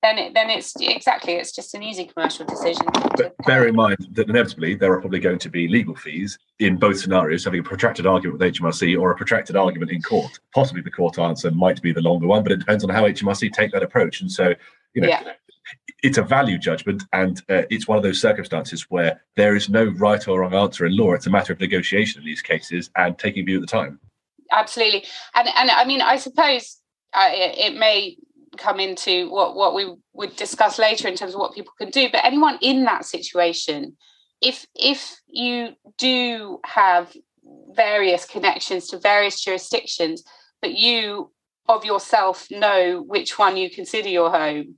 then 0.02 0.18
it, 0.18 0.34
then 0.34 0.48
it's 0.48 0.74
exactly 0.80 1.34
it's 1.34 1.52
just 1.52 1.74
an 1.74 1.82
easy 1.82 2.06
commercial 2.06 2.46
decision. 2.46 2.86
But 3.16 3.34
bear 3.46 3.66
in 3.66 3.76
mind 3.76 4.08
that 4.12 4.28
inevitably 4.28 4.74
there 4.74 4.92
are 4.92 5.00
probably 5.00 5.20
going 5.20 5.38
to 5.38 5.50
be 5.50 5.68
legal 5.68 5.94
fees 5.94 6.38
in 6.58 6.76
both 6.76 6.98
scenarios, 6.98 7.44
having 7.44 7.60
a 7.60 7.62
protracted 7.62 8.06
argument 8.06 8.40
with 8.40 8.54
HMRC 8.54 8.98
or 8.98 9.10
a 9.10 9.16
protracted 9.16 9.56
argument 9.56 9.90
in 9.90 10.00
court. 10.00 10.38
Possibly 10.54 10.82
the 10.82 10.90
court 10.90 11.18
answer 11.18 11.50
might 11.50 11.82
be 11.82 11.92
the 11.92 12.00
longer 12.00 12.26
one, 12.26 12.42
but 12.42 12.52
it 12.52 12.58
depends 12.58 12.82
on 12.82 12.90
how 12.90 13.02
HMRC 13.04 13.52
take 13.52 13.72
that 13.72 13.82
approach. 13.82 14.22
And 14.22 14.30
so, 14.30 14.54
you 14.94 15.02
know, 15.02 15.08
yeah. 15.08 15.32
it's 16.02 16.18
a 16.18 16.22
value 16.22 16.58
judgment, 16.58 17.04
and 17.12 17.42
uh, 17.50 17.62
it's 17.68 17.86
one 17.86 17.98
of 17.98 18.02
those 18.02 18.20
circumstances 18.20 18.86
where 18.88 19.20
there 19.36 19.54
is 19.54 19.68
no 19.68 19.84
right 19.84 20.26
or 20.26 20.40
wrong 20.40 20.54
answer 20.54 20.86
in 20.86 20.96
law. 20.96 21.12
It's 21.12 21.26
a 21.26 21.30
matter 21.30 21.52
of 21.52 21.60
negotiation 21.60 22.20
in 22.20 22.26
these 22.26 22.42
cases 22.42 22.90
and 22.96 23.18
taking 23.18 23.44
view 23.44 23.56
at 23.56 23.60
the 23.60 23.66
time. 23.66 24.00
Absolutely, 24.50 25.04
and 25.34 25.48
and 25.54 25.70
I 25.70 25.84
mean, 25.84 26.00
I 26.00 26.16
suppose 26.16 26.78
uh, 27.12 27.28
it, 27.30 27.72
it 27.72 27.78
may 27.78 28.16
come 28.60 28.78
into 28.78 29.30
what 29.30 29.56
what 29.56 29.74
we 29.74 29.92
would 30.12 30.36
discuss 30.36 30.78
later 30.78 31.08
in 31.08 31.16
terms 31.16 31.34
of 31.34 31.40
what 31.40 31.54
people 31.54 31.72
can 31.78 31.90
do. 31.90 32.08
But 32.12 32.24
anyone 32.24 32.58
in 32.60 32.84
that 32.84 33.04
situation 33.04 33.96
if 34.40 34.66
if 34.74 35.20
you 35.26 35.70
do 35.98 36.58
have 36.64 37.14
various 37.74 38.24
connections 38.24 38.88
to 38.88 38.98
various 38.98 39.42
jurisdictions 39.42 40.24
but 40.62 40.74
you 40.74 41.30
of 41.68 41.84
yourself 41.84 42.46
know 42.50 43.02
which 43.06 43.38
one 43.38 43.56
you 43.56 43.70
consider 43.70 44.08
your 44.08 44.30
home 44.30 44.74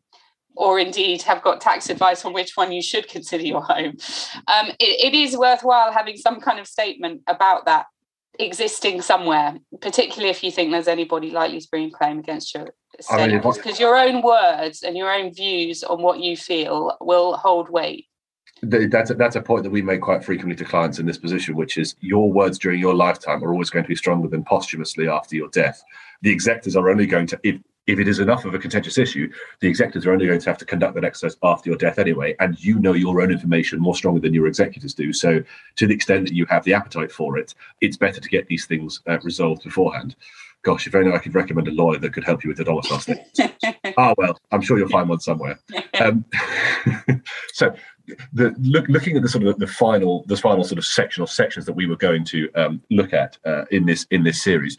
or 0.54 0.78
indeed 0.78 1.22
have 1.22 1.42
got 1.42 1.60
tax 1.60 1.88
advice 1.88 2.24
on 2.24 2.32
which 2.32 2.52
one 2.56 2.72
you 2.72 2.82
should 2.82 3.08
consider 3.08 3.44
your 3.44 3.62
home 3.62 3.94
um, 4.48 4.68
it, 4.78 5.12
it 5.12 5.14
is 5.14 5.36
worthwhile 5.36 5.92
having 5.92 6.16
some 6.16 6.40
kind 6.40 6.58
of 6.58 6.66
statement 6.66 7.22
about 7.26 7.64
that 7.66 7.86
existing 8.38 9.02
somewhere 9.02 9.58
particularly 9.80 10.30
if 10.30 10.42
you 10.42 10.50
think 10.50 10.70
there's 10.70 10.88
anybody 10.88 11.30
likely 11.30 11.60
to 11.60 11.68
bring 11.70 11.88
a 11.88 11.90
claim 11.90 12.18
against 12.18 12.54
your 12.54 12.68
because 12.92 13.06
I 13.10 13.26
mean, 13.26 13.78
your 13.78 13.96
own 13.96 14.22
words 14.22 14.82
and 14.82 14.96
your 14.96 15.12
own 15.12 15.32
views 15.32 15.82
on 15.82 16.02
what 16.02 16.20
you 16.20 16.36
feel 16.36 16.96
will 17.00 17.36
hold 17.36 17.68
weight. 17.70 18.06
That's 18.62 19.10
a, 19.10 19.14
that's 19.14 19.34
a 19.34 19.42
point 19.42 19.64
that 19.64 19.70
we 19.70 19.82
make 19.82 20.02
quite 20.02 20.22
frequently 20.24 20.54
to 20.56 20.64
clients 20.64 21.00
in 21.00 21.06
this 21.06 21.18
position, 21.18 21.56
which 21.56 21.78
is 21.78 21.96
your 22.00 22.30
words 22.30 22.58
during 22.58 22.78
your 22.78 22.94
lifetime 22.94 23.42
are 23.42 23.52
always 23.52 23.70
going 23.70 23.84
to 23.84 23.88
be 23.88 23.96
stronger 23.96 24.28
than 24.28 24.44
posthumously 24.44 25.08
after 25.08 25.34
your 25.34 25.48
death. 25.48 25.82
The 26.20 26.30
executors 26.30 26.76
are 26.76 26.88
only 26.88 27.06
going 27.06 27.26
to, 27.28 27.40
if, 27.42 27.60
if 27.86 27.98
it 27.98 28.06
is 28.06 28.20
enough 28.20 28.44
of 28.44 28.54
a 28.54 28.58
contentious 28.58 28.98
issue, 28.98 29.30
the 29.60 29.68
executors 29.68 30.06
are 30.06 30.12
only 30.12 30.26
going 30.26 30.40
to 30.40 30.50
have 30.50 30.58
to 30.58 30.64
conduct 30.64 30.94
that 30.94 31.04
exercise 31.04 31.36
after 31.42 31.68
your 31.68 31.78
death 31.78 31.98
anyway. 31.98 32.34
And 32.38 32.62
you 32.62 32.78
know 32.78 32.92
your 32.92 33.20
own 33.20 33.32
information 33.32 33.80
more 33.80 33.96
strongly 33.96 34.20
than 34.20 34.34
your 34.34 34.46
executors 34.46 34.94
do. 34.94 35.12
So, 35.12 35.42
to 35.76 35.86
the 35.86 35.94
extent 35.94 36.26
that 36.28 36.34
you 36.34 36.46
have 36.46 36.64
the 36.64 36.74
appetite 36.74 37.10
for 37.10 37.38
it, 37.38 37.54
it's 37.80 37.96
better 37.96 38.20
to 38.20 38.28
get 38.28 38.46
these 38.46 38.66
things 38.66 39.00
uh, 39.08 39.18
resolved 39.20 39.64
beforehand 39.64 40.16
gosh, 40.62 40.86
if 40.86 40.94
only 40.94 41.12
I 41.12 41.18
could 41.18 41.34
recommend 41.34 41.68
a 41.68 41.72
lawyer 41.72 41.98
that 41.98 42.12
could 42.12 42.24
help 42.24 42.44
you 42.44 42.48
with 42.48 42.58
the 42.58 42.64
domicile 42.64 43.00
statement. 43.00 43.28
ah, 43.98 44.14
well, 44.16 44.38
I'm 44.50 44.62
sure 44.62 44.78
you'll 44.78 44.88
find 44.88 45.08
one 45.08 45.20
somewhere. 45.20 45.58
Um, 46.00 46.24
so, 47.52 47.74
the 48.32 48.54
look, 48.58 48.88
looking 48.88 49.16
at 49.16 49.22
the 49.22 49.28
sort 49.28 49.44
of 49.44 49.58
the 49.58 49.66
final, 49.66 50.24
the 50.28 50.36
final 50.36 50.64
sort 50.64 50.78
of 50.78 50.84
section 50.84 51.22
or 51.22 51.26
sections 51.26 51.66
that 51.66 51.72
we 51.72 51.86
were 51.86 51.96
going 51.96 52.24
to 52.26 52.50
um, 52.54 52.82
look 52.90 53.12
at 53.12 53.38
uh, 53.44 53.64
in 53.70 53.86
this 53.86 54.06
in 54.10 54.22
this 54.22 54.42
series, 54.42 54.78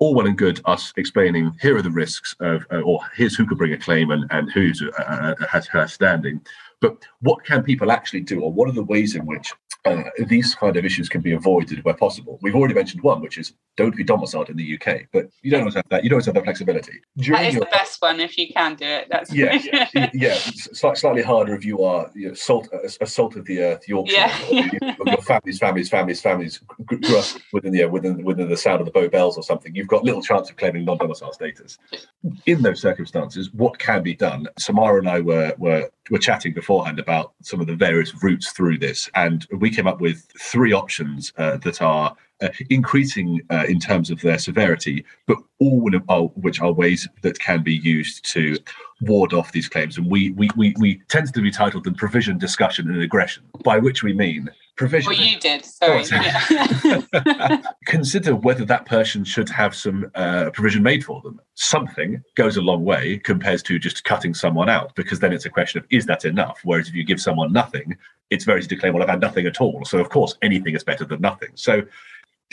all 0.00 0.14
well 0.14 0.26
and 0.26 0.36
good 0.36 0.60
us 0.64 0.92
explaining 0.96 1.54
here 1.60 1.76
are 1.76 1.82
the 1.82 1.90
risks 1.90 2.34
of, 2.40 2.66
uh, 2.72 2.80
or 2.80 3.00
here's 3.14 3.36
who 3.36 3.46
could 3.46 3.58
bring 3.58 3.74
a 3.74 3.78
claim 3.78 4.10
and 4.10 4.24
and 4.30 4.50
who's 4.50 4.82
uh, 4.82 5.02
uh 5.38 5.46
has 5.46 5.66
her 5.68 5.86
standing. 5.86 6.40
But 6.80 6.96
what 7.20 7.44
can 7.44 7.62
people 7.62 7.92
actually 7.92 8.22
do, 8.22 8.40
or 8.40 8.50
what 8.50 8.68
are 8.68 8.72
the 8.72 8.82
ways 8.82 9.14
in 9.14 9.26
which 9.26 9.52
uh, 9.84 10.02
these 10.26 10.54
kind 10.54 10.76
of 10.76 10.84
issues 10.84 11.08
can 11.08 11.20
be 11.20 11.32
avoided 11.32 11.82
where 11.84 11.94
possible? 11.94 12.38
We've 12.42 12.54
already 12.54 12.74
mentioned 12.74 13.02
one, 13.02 13.20
which 13.20 13.38
is 13.38 13.54
don't 13.76 13.96
be 13.96 14.04
domiciled 14.04 14.50
in 14.50 14.56
the 14.56 14.78
UK. 14.78 15.06
But 15.12 15.26
you 15.42 15.50
don't 15.50 15.60
always 15.60 15.74
have 15.74 15.88
that. 15.90 16.04
You 16.04 16.10
don't 16.10 16.16
always 16.16 16.26
have 16.26 16.34
that 16.34 16.44
flexibility. 16.44 17.00
During 17.16 17.42
that 17.42 17.48
is 17.48 17.54
your, 17.54 17.64
the 17.64 17.70
best 17.70 18.02
one 18.02 18.20
if 18.20 18.36
you 18.36 18.52
can 18.52 18.74
do 18.74 18.84
it. 18.84 19.08
That's 19.10 19.32
yeah, 19.32 19.58
yeah, 19.94 20.10
yeah. 20.12 20.34
slightly 20.34 21.22
harder 21.22 21.54
if 21.54 21.64
you 21.64 21.82
are 21.82 22.10
you 22.14 22.28
know, 22.28 22.34
salt, 22.34 22.68
a, 23.00 23.06
salt 23.06 23.36
of 23.36 23.46
the 23.46 23.60
earth 23.60 23.88
Yorkshire. 23.88 24.30
Yeah. 24.50 24.94
your 25.06 25.22
families, 25.22 25.58
families, 25.58 25.88
families, 25.88 26.20
families 26.20 26.60
grew 26.84 27.18
up 27.18 27.26
within 27.52 27.72
the 27.72 27.86
within 27.86 28.22
within 28.22 28.48
the 28.48 28.56
sound 28.56 28.80
of 28.80 28.86
the 28.86 28.92
Bow 28.92 29.08
Bells 29.08 29.36
or 29.36 29.42
something. 29.42 29.74
You've 29.74 29.88
got 29.88 30.04
little 30.04 30.22
chance 30.22 30.50
of 30.50 30.56
claiming 30.56 30.84
non-domicile 30.84 31.32
status. 31.32 31.78
In 32.46 32.62
those 32.62 32.80
circumstances, 32.80 33.52
what 33.52 33.78
can 33.78 34.02
be 34.02 34.14
done? 34.14 34.46
Samara 34.58 34.98
and 34.98 35.08
I 35.08 35.20
were 35.20 35.54
were 35.58 35.90
were 36.10 36.18
chatting 36.18 36.52
beforehand 36.52 36.98
about 36.98 37.32
some 37.42 37.60
of 37.60 37.66
the 37.66 37.76
various 37.76 38.22
routes 38.22 38.50
through 38.52 38.78
this, 38.78 39.08
and 39.14 39.46
we 39.52 39.70
came 39.70 39.86
up 39.86 40.00
with 40.00 40.26
three 40.38 40.72
options 40.72 41.32
uh, 41.38 41.56
that 41.58 41.80
are 41.80 42.16
uh, 42.42 42.48
increasing 42.68 43.40
uh, 43.50 43.64
in 43.68 43.78
terms 43.78 44.10
of 44.10 44.20
their 44.20 44.38
severity, 44.38 45.04
but 45.26 45.38
all 45.58 45.90
of 45.94 46.32
which 46.36 46.60
are 46.60 46.72
ways 46.72 47.08
that 47.22 47.38
can 47.38 47.62
be 47.62 47.74
used 47.74 48.24
to 48.24 48.56
ward 49.02 49.32
off 49.32 49.52
these 49.52 49.68
claims. 49.68 49.96
And 49.96 50.10
we 50.10 50.30
we 50.32 50.48
we, 50.56 50.74
we 50.78 51.02
tentatively 51.08 51.50
titled 51.50 51.84
them 51.84 51.94
provision, 51.94 52.38
discussion, 52.38 52.90
and 52.90 53.00
aggression, 53.02 53.44
by 53.64 53.78
which 53.78 54.02
we 54.02 54.12
mean 54.12 54.50
provision. 54.76 55.10
Well, 55.10 55.20
you 55.20 55.38
did. 55.38 55.64
Sorry. 55.64 56.04
Yeah. 56.10 57.62
Consider 57.86 58.34
whether 58.34 58.64
that 58.64 58.86
person 58.86 59.24
should 59.24 59.48
have 59.50 59.74
some 59.74 60.10
uh, 60.14 60.50
provision 60.50 60.82
made 60.82 61.04
for 61.04 61.20
them. 61.22 61.40
Something 61.54 62.22
goes 62.34 62.56
a 62.56 62.62
long 62.62 62.84
way 62.84 63.18
compared 63.18 63.64
to 63.66 63.78
just 63.78 64.04
cutting 64.04 64.34
someone 64.34 64.68
out, 64.68 64.94
because 64.94 65.20
then 65.20 65.32
it's 65.32 65.44
a 65.44 65.50
question 65.50 65.80
of 65.80 65.86
is 65.90 66.06
that 66.06 66.24
enough? 66.24 66.60
Whereas 66.64 66.88
if 66.88 66.94
you 66.94 67.04
give 67.04 67.20
someone 67.20 67.52
nothing, 67.52 67.96
it's 68.30 68.44
very 68.44 68.60
easy 68.60 68.68
to 68.68 68.76
claim, 68.76 68.94
well, 68.94 69.02
I've 69.02 69.08
had 69.08 69.20
nothing 69.20 69.46
at 69.46 69.60
all. 69.60 69.84
So 69.84 69.98
of 69.98 70.08
course, 70.08 70.34
anything 70.40 70.74
is 70.74 70.84
better 70.84 71.04
than 71.04 71.20
nothing. 71.20 71.50
So 71.56 71.82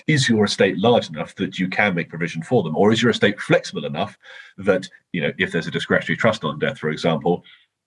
is 0.05 0.29
your 0.29 0.45
estate 0.45 0.77
large 0.77 1.09
enough 1.09 1.35
that 1.35 1.57
you 1.57 1.67
can 1.67 1.95
make 1.95 2.09
provision 2.09 2.43
for 2.43 2.63
them? 2.63 2.75
Or 2.75 2.91
is 2.91 3.01
your 3.01 3.11
estate 3.11 3.39
flexible 3.39 3.85
enough 3.85 4.17
that 4.57 4.87
you 5.13 5.21
know 5.21 5.31
if 5.37 5.51
there's 5.51 5.67
a 5.67 5.71
discretionary 5.71 6.17
trust 6.17 6.43
on 6.43 6.59
death 6.59 6.79
for 6.79 6.89
example 6.89 7.43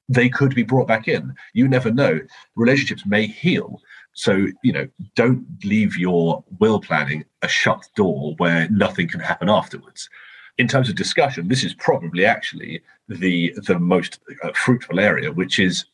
they 0.08 0.28
could 0.28 0.54
be 0.54 0.64
brought 0.64 0.88
back 0.88 1.06
in? 1.06 1.34
You 1.52 1.68
never 1.68 1.90
know. 1.90 2.20
Relationships 2.56 3.06
may 3.06 3.26
heal. 3.26 3.80
So 4.12 4.46
you 4.62 4.72
know 4.72 4.88
don't 5.14 5.44
leave 5.64 5.96
your 5.96 6.42
will 6.58 6.80
planning 6.80 7.24
a 7.42 7.48
shut 7.48 7.86
door 7.94 8.34
where 8.38 8.68
nothing 8.70 9.08
can 9.08 9.20
happen 9.20 9.48
afterwards. 9.48 10.08
In 10.58 10.68
terms 10.68 10.88
of 10.88 10.96
discussion 10.96 11.48
this 11.48 11.64
is 11.64 11.74
probably 11.74 12.24
actually 12.24 12.82
the 13.08 13.54
the 13.66 13.78
most 13.78 14.20
uh, 14.42 14.50
fruitful 14.54 14.98
area 14.98 15.32
which 15.32 15.58
is 15.58 15.84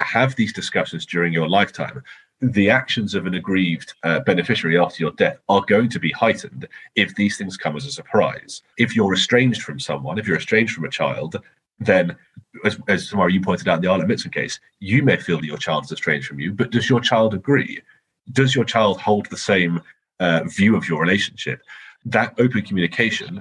have 0.00 0.34
these 0.34 0.52
discussions 0.52 1.06
during 1.06 1.32
your 1.32 1.48
lifetime 1.48 2.02
the 2.52 2.70
actions 2.70 3.14
of 3.14 3.26
an 3.26 3.34
aggrieved 3.34 3.94
uh, 4.02 4.20
beneficiary 4.20 4.78
after 4.78 5.02
your 5.02 5.12
death 5.12 5.38
are 5.48 5.62
going 5.66 5.88
to 5.88 6.00
be 6.00 6.10
heightened 6.12 6.68
if 6.94 7.14
these 7.14 7.38
things 7.38 7.56
come 7.56 7.76
as 7.76 7.86
a 7.86 7.92
surprise. 7.92 8.62
If 8.78 8.94
you're 8.94 9.14
estranged 9.14 9.62
from 9.62 9.80
someone, 9.80 10.18
if 10.18 10.26
you're 10.26 10.36
estranged 10.36 10.74
from 10.74 10.84
a 10.84 10.90
child, 10.90 11.36
then, 11.78 12.16
as, 12.64 12.78
as 12.88 13.08
Samara, 13.08 13.32
you 13.32 13.40
pointed 13.40 13.68
out 13.68 13.76
in 13.76 13.82
the 13.82 13.88
Ilott 13.88 14.06
Mitson 14.06 14.32
case, 14.32 14.60
you 14.80 15.02
may 15.02 15.16
feel 15.16 15.38
that 15.40 15.46
your 15.46 15.58
child 15.58 15.84
is 15.84 15.92
estranged 15.92 16.26
from 16.26 16.40
you, 16.40 16.52
but 16.52 16.70
does 16.70 16.88
your 16.88 17.00
child 17.00 17.34
agree? 17.34 17.80
Does 18.32 18.54
your 18.54 18.64
child 18.64 19.00
hold 19.00 19.26
the 19.26 19.36
same 19.36 19.80
uh, 20.20 20.44
view 20.44 20.76
of 20.76 20.88
your 20.88 21.00
relationship? 21.00 21.62
That 22.04 22.34
open 22.38 22.62
communication, 22.62 23.40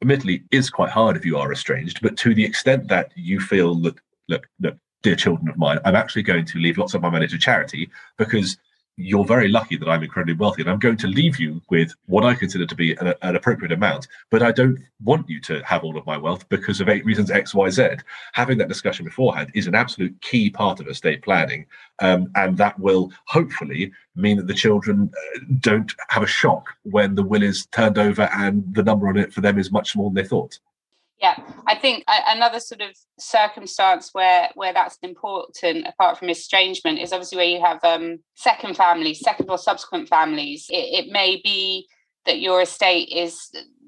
admittedly, 0.00 0.44
is 0.50 0.70
quite 0.70 0.90
hard 0.90 1.16
if 1.16 1.24
you 1.24 1.38
are 1.38 1.52
estranged, 1.52 2.00
but 2.02 2.16
to 2.18 2.34
the 2.34 2.44
extent 2.44 2.88
that 2.88 3.12
you 3.14 3.40
feel 3.40 3.74
that, 3.76 3.94
look, 4.28 4.48
look, 4.60 4.76
dear 5.02 5.16
children 5.16 5.48
of 5.48 5.58
mine, 5.58 5.78
I'm 5.84 5.96
actually 5.96 6.22
going 6.22 6.46
to 6.46 6.58
leave 6.58 6.78
lots 6.78 6.94
of 6.94 7.02
my 7.02 7.10
money 7.10 7.26
to 7.28 7.38
charity 7.38 7.90
because 8.16 8.56
you're 8.96 9.24
very 9.24 9.48
lucky 9.48 9.76
that 9.76 9.88
I'm 9.88 10.02
incredibly 10.02 10.34
wealthy 10.34 10.62
and 10.62 10.70
I'm 10.70 10.78
going 10.78 10.98
to 10.98 11.06
leave 11.06 11.38
you 11.40 11.62
with 11.70 11.94
what 12.06 12.24
I 12.24 12.34
consider 12.34 12.66
to 12.66 12.74
be 12.74 12.92
an, 12.96 13.14
an, 13.22 13.36
appropriate 13.36 13.72
amount. 13.72 14.06
But 14.30 14.42
I 14.42 14.52
don't 14.52 14.78
want 15.02 15.28
you 15.30 15.40
to 15.40 15.62
have 15.64 15.82
all 15.82 15.96
of 15.96 16.04
my 16.04 16.16
wealth 16.18 16.46
because 16.50 16.80
of 16.80 16.90
eight 16.90 17.04
reasons 17.04 17.30
X, 17.30 17.54
Y, 17.54 17.70
Z. 17.70 17.88
Having 18.34 18.58
that 18.58 18.68
discussion 18.68 19.06
beforehand 19.06 19.50
is 19.54 19.66
an 19.66 19.74
absolute 19.74 20.20
key 20.20 20.50
part 20.50 20.78
of 20.78 20.88
estate 20.88 21.22
planning. 21.22 21.66
Um, 22.00 22.30
and 22.34 22.56
that 22.58 22.78
will 22.78 23.10
hopefully 23.26 23.92
mean 24.14 24.36
that 24.36 24.46
the 24.46 24.54
children 24.54 25.10
uh, 25.16 25.38
don't 25.60 25.92
have 26.08 26.22
a 26.22 26.26
shock 26.26 26.66
when 26.82 27.14
the 27.14 27.22
will 27.22 27.42
is 27.42 27.66
turned 27.66 27.98
over 27.98 28.28
and 28.34 28.74
the 28.74 28.82
number 28.82 29.08
on 29.08 29.16
it 29.16 29.32
for 29.32 29.40
them 29.40 29.58
is 29.58 29.72
much 29.72 29.96
more 29.96 30.10
than 30.10 30.22
they 30.22 30.28
thought. 30.28 30.58
Yeah, 31.22 31.36
I 31.68 31.76
think 31.76 32.02
another 32.08 32.58
sort 32.58 32.80
of 32.80 32.90
circumstance 33.16 34.10
where 34.12 34.48
where 34.56 34.72
that's 34.72 34.98
important, 35.02 35.86
apart 35.86 36.18
from 36.18 36.28
estrangement, 36.28 36.98
is 36.98 37.12
obviously 37.12 37.38
where 37.38 37.46
you 37.46 37.60
have 37.64 37.78
um, 37.84 38.18
second 38.34 38.76
families, 38.76 39.20
second 39.20 39.48
or 39.48 39.56
subsequent 39.56 40.08
families. 40.08 40.66
It, 40.68 41.06
it 41.06 41.12
may 41.12 41.40
be 41.42 41.86
that 42.26 42.40
your 42.40 42.60
estate 42.60 43.08
is 43.08 43.38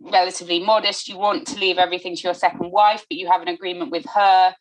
relatively 0.00 0.60
modest. 0.60 1.08
You 1.08 1.18
want 1.18 1.48
to 1.48 1.58
leave 1.58 1.76
everything 1.76 2.14
to 2.14 2.22
your 2.22 2.34
second 2.34 2.70
wife, 2.70 3.04
but 3.10 3.18
you 3.18 3.28
have 3.28 3.42
an 3.42 3.48
agreement 3.48 3.90
with 3.90 4.06
her 4.14 4.54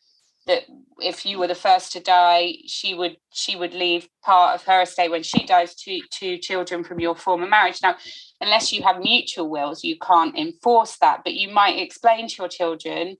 that 0.46 0.64
if 0.98 1.24
you 1.24 1.38
were 1.38 1.46
the 1.46 1.54
first 1.54 1.92
to 1.92 2.00
die, 2.00 2.54
she 2.66 2.94
would 2.94 3.16
she 3.32 3.56
would 3.56 3.72
leave 3.72 4.08
part 4.24 4.54
of 4.54 4.64
her 4.66 4.82
estate 4.82 5.10
when 5.10 5.22
she 5.22 5.46
dies 5.46 5.74
to 5.76 6.00
to 6.18 6.38
children 6.38 6.84
from 6.84 7.00
your 7.00 7.14
former 7.14 7.46
marriage. 7.46 7.80
Now, 7.82 7.96
unless 8.44 8.72
you 8.72 8.82
have 8.82 8.98
mutual 8.98 9.48
wills, 9.48 9.82
you 9.82 9.96
can't 9.98 10.36
enforce 10.36 10.96
that. 10.98 11.22
But 11.24 11.34
you 11.34 11.48
might 11.48 11.78
explain 11.78 12.28
to 12.28 12.34
your 12.38 12.48
children 12.48 13.16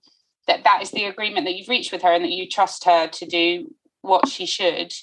that 0.47 0.63
that 0.63 0.81
is 0.81 0.91
the 0.91 1.05
agreement 1.05 1.45
that 1.45 1.55
you've 1.55 1.69
reached 1.69 1.91
with 1.91 2.03
her 2.03 2.13
and 2.13 2.23
that 2.23 2.31
you 2.31 2.47
trust 2.47 2.85
her 2.85 3.07
to 3.07 3.25
do 3.25 3.73
what 4.01 4.27
she 4.27 4.45
should. 4.45 4.93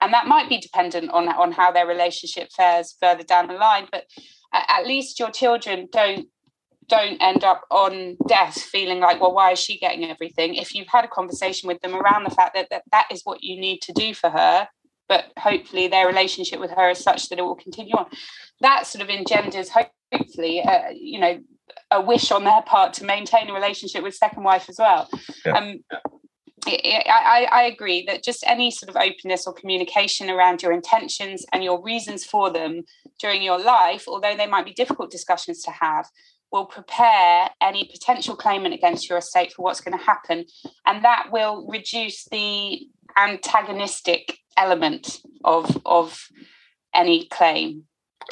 And 0.00 0.12
that 0.12 0.26
might 0.26 0.48
be 0.48 0.58
dependent 0.58 1.10
on, 1.10 1.28
on 1.28 1.52
how 1.52 1.70
their 1.70 1.86
relationship 1.86 2.50
fares 2.50 2.96
further 3.00 3.22
down 3.22 3.46
the 3.46 3.54
line. 3.54 3.86
But 3.90 4.04
uh, 4.52 4.62
at 4.68 4.86
least 4.86 5.18
your 5.18 5.30
children 5.30 5.88
don't 5.92 6.26
don't 6.88 7.22
end 7.22 7.44
up 7.44 7.62
on 7.70 8.16
death 8.26 8.60
feeling 8.60 8.98
like, 8.98 9.20
well, 9.20 9.32
why 9.32 9.52
is 9.52 9.60
she 9.60 9.78
getting 9.78 10.10
everything? 10.10 10.56
If 10.56 10.74
you've 10.74 10.88
had 10.88 11.04
a 11.04 11.08
conversation 11.08 11.68
with 11.68 11.80
them 11.82 11.94
around 11.94 12.24
the 12.24 12.34
fact 12.34 12.56
that, 12.56 12.66
that 12.70 12.82
that 12.90 13.06
is 13.12 13.22
what 13.22 13.44
you 13.44 13.60
need 13.60 13.80
to 13.82 13.92
do 13.92 14.12
for 14.12 14.28
her, 14.28 14.66
but 15.08 15.26
hopefully 15.38 15.86
their 15.86 16.08
relationship 16.08 16.58
with 16.58 16.72
her 16.72 16.90
is 16.90 16.98
such 16.98 17.28
that 17.28 17.38
it 17.38 17.42
will 17.42 17.54
continue 17.54 17.94
on 17.94 18.06
that 18.60 18.86
sort 18.86 19.02
of 19.02 19.08
engenders 19.08 19.70
hopefully 19.70 20.62
uh, 20.62 20.88
you 20.92 21.18
know 21.20 21.38
a 21.90 22.00
wish 22.00 22.30
on 22.30 22.44
their 22.44 22.62
part 22.62 22.92
to 22.92 23.04
maintain 23.04 23.48
a 23.48 23.52
relationship 23.52 24.02
with 24.02 24.14
second 24.14 24.42
wife 24.42 24.68
as 24.68 24.76
well 24.78 25.08
yeah. 25.44 25.52
um, 25.52 25.80
I, 26.66 27.48
I 27.50 27.62
agree 27.64 28.04
that 28.06 28.22
just 28.22 28.44
any 28.46 28.70
sort 28.70 28.90
of 28.90 28.96
openness 28.96 29.46
or 29.46 29.52
communication 29.52 30.28
around 30.28 30.62
your 30.62 30.72
intentions 30.72 31.46
and 31.52 31.64
your 31.64 31.82
reasons 31.82 32.24
for 32.24 32.50
them 32.50 32.82
during 33.18 33.42
your 33.42 33.58
life, 33.58 34.04
although 34.06 34.36
they 34.36 34.46
might 34.46 34.64
be 34.64 34.72
difficult 34.72 35.10
discussions 35.10 35.62
to 35.62 35.70
have, 35.70 36.08
will 36.52 36.66
prepare 36.66 37.48
any 37.60 37.84
potential 37.84 38.34
claimant 38.34 38.74
against 38.74 39.08
your 39.08 39.18
estate 39.18 39.52
for 39.52 39.62
what's 39.62 39.80
going 39.80 39.96
to 39.96 40.04
happen. 40.04 40.44
And 40.86 41.04
that 41.04 41.28
will 41.30 41.66
reduce 41.68 42.24
the 42.26 42.80
antagonistic 43.16 44.38
element 44.56 45.20
of, 45.44 45.78
of 45.86 46.28
any 46.94 47.26
claim 47.26 47.84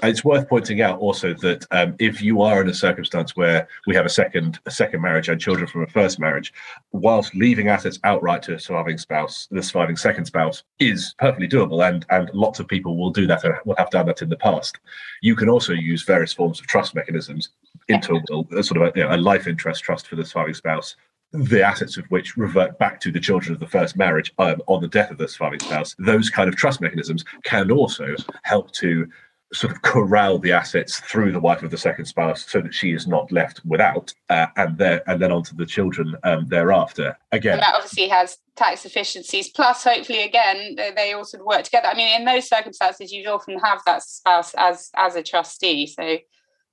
it's 0.02 0.24
worth 0.24 0.48
pointing 0.48 0.80
out 0.80 0.98
also 1.00 1.34
that 1.34 1.66
um, 1.70 1.94
if 1.98 2.22
you 2.22 2.42
are 2.42 2.60
in 2.60 2.68
a 2.68 2.74
circumstance 2.74 3.36
where 3.36 3.68
we 3.86 3.94
have 3.94 4.06
a 4.06 4.10
second 4.10 4.58
a 4.66 4.70
second 4.70 5.00
marriage 5.00 5.28
and 5.28 5.40
children 5.40 5.66
from 5.66 5.82
a 5.82 5.86
first 5.86 6.18
marriage, 6.18 6.52
whilst 6.92 7.34
leaving 7.34 7.68
assets 7.68 7.98
outright 8.04 8.42
to 8.42 8.54
a 8.54 8.60
surviving 8.60 8.98
spouse, 8.98 9.48
the 9.50 9.62
surviving 9.62 9.96
second 9.96 10.24
spouse 10.26 10.62
is 10.78 11.14
perfectly 11.18 11.48
doable, 11.48 11.86
and 11.88 12.06
and 12.10 12.30
lots 12.32 12.60
of 12.60 12.68
people 12.68 12.96
will 12.96 13.10
do 13.10 13.26
that 13.26 13.44
and 13.44 13.54
will 13.64 13.76
have 13.76 13.90
done 13.90 14.06
that 14.06 14.22
in 14.22 14.28
the 14.28 14.36
past. 14.36 14.78
You 15.20 15.34
can 15.34 15.48
also 15.48 15.72
use 15.72 16.02
various 16.02 16.32
forms 16.32 16.60
of 16.60 16.66
trust 16.66 16.94
mechanisms 16.94 17.50
into 17.88 18.14
a 18.14 18.22
will, 18.30 18.46
sort 18.62 18.80
of 18.80 18.94
a, 18.94 18.98
you 18.98 19.04
know, 19.04 19.14
a 19.14 19.16
life 19.16 19.46
interest 19.46 19.82
trust 19.82 20.06
for 20.06 20.16
the 20.16 20.24
surviving 20.24 20.54
spouse 20.54 20.96
the 21.32 21.62
assets 21.62 21.98
of 21.98 22.06
which 22.06 22.36
revert 22.36 22.78
back 22.78 22.98
to 23.00 23.12
the 23.12 23.20
children 23.20 23.52
of 23.52 23.60
the 23.60 23.66
first 23.66 23.96
marriage 23.96 24.32
um, 24.38 24.62
on 24.66 24.80
the 24.80 24.88
death 24.88 25.10
of 25.10 25.18
the 25.18 25.28
surviving 25.28 25.60
spouse. 25.60 25.94
Those 25.98 26.30
kind 26.30 26.48
of 26.48 26.56
trust 26.56 26.80
mechanisms 26.80 27.24
can 27.44 27.70
also 27.70 28.14
help 28.44 28.72
to 28.72 29.06
sort 29.52 29.72
of 29.72 29.82
corral 29.82 30.38
the 30.38 30.52
assets 30.52 31.00
through 31.00 31.32
the 31.32 31.40
wife 31.40 31.62
of 31.62 31.70
the 31.70 31.78
second 31.78 32.04
spouse 32.04 32.44
so 32.50 32.60
that 32.60 32.74
she 32.74 32.92
is 32.92 33.06
not 33.06 33.32
left 33.32 33.60
without 33.64 34.12
uh, 34.28 34.46
and 34.56 34.76
there 34.76 35.02
and 35.08 35.20
then 35.20 35.32
onto 35.32 35.56
the 35.56 35.64
children 35.64 36.14
um, 36.24 36.46
thereafter. 36.48 37.16
Again 37.32 37.54
and 37.54 37.62
that 37.62 37.74
obviously 37.74 38.08
has 38.08 38.38
tax 38.56 38.84
efficiencies 38.84 39.48
plus 39.48 39.84
hopefully 39.84 40.22
again 40.22 40.74
they, 40.76 40.90
they 40.94 41.12
all 41.12 41.24
sort 41.24 41.40
of 41.40 41.46
work 41.46 41.62
together. 41.62 41.88
I 41.88 41.94
mean 41.94 42.20
in 42.20 42.26
those 42.26 42.48
circumstances 42.48 43.12
you'd 43.12 43.26
often 43.26 43.58
have 43.58 43.80
that 43.86 44.02
spouse 44.02 44.54
as 44.54 44.90
as 44.96 45.16
a 45.16 45.22
trustee 45.22 45.86
so 45.86 46.18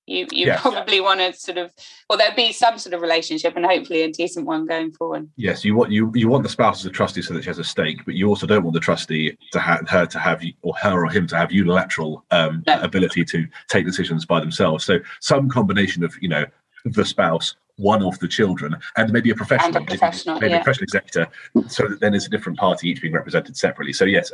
you 0.07 0.27
you 0.31 0.47
yes. 0.47 0.61
probably 0.61 1.01
want 1.01 1.19
to 1.19 1.33
sort 1.33 1.57
of 1.57 1.71
well 2.09 2.17
there'll 2.17 2.35
be 2.35 2.51
some 2.51 2.77
sort 2.77 2.93
of 2.93 3.01
relationship 3.01 3.55
and 3.55 3.65
hopefully 3.65 4.03
a 4.03 4.11
decent 4.11 4.45
one 4.45 4.65
going 4.65 4.91
forward 4.91 5.27
yes 5.35 5.65
you 5.65 5.75
want 5.75 5.91
you 5.91 6.11
you 6.13 6.27
want 6.27 6.43
the 6.43 6.49
spouse 6.49 6.79
as 6.81 6.85
a 6.85 6.89
trustee 6.89 7.21
so 7.21 7.33
that 7.33 7.43
she 7.43 7.49
has 7.49 7.59
a 7.59 7.63
stake 7.63 8.03
but 8.05 8.13
you 8.13 8.27
also 8.27 8.45
don't 8.45 8.63
want 8.63 8.73
the 8.73 8.79
trustee 8.79 9.37
to 9.51 9.59
have 9.59 9.87
her 9.89 10.05
to 10.05 10.19
have 10.19 10.43
or 10.61 10.73
her 10.75 11.05
or 11.05 11.09
him 11.09 11.27
to 11.27 11.35
have 11.35 11.51
unilateral 11.51 12.23
um, 12.31 12.63
no. 12.67 12.79
ability 12.81 13.25
to 13.25 13.45
take 13.67 13.85
decisions 13.85 14.25
by 14.25 14.39
themselves 14.39 14.83
so 14.83 14.99
some 15.21 15.49
combination 15.49 16.03
of 16.03 16.13
you 16.21 16.29
know 16.29 16.45
the 16.85 17.05
spouse 17.05 17.55
one 17.77 18.01
of 18.03 18.17
the 18.19 18.27
children 18.27 18.73
and 18.95 19.11
maybe 19.11 19.31
a 19.31 19.35
professional, 19.35 19.83
a 19.83 19.85
professional 19.85 20.35
maybe, 20.35 20.45
maybe 20.45 20.53
yeah. 20.53 20.61
a 20.61 20.63
professional 20.63 20.83
executor 20.83 21.27
so 21.67 21.87
that 21.87 21.99
then 21.99 22.13
it's 22.13 22.25
a 22.25 22.29
different 22.29 22.57
party 22.57 22.89
each 22.89 23.01
being 23.01 23.13
represented 23.13 23.57
separately 23.57 23.91
so 23.91 24.05
yes 24.05 24.31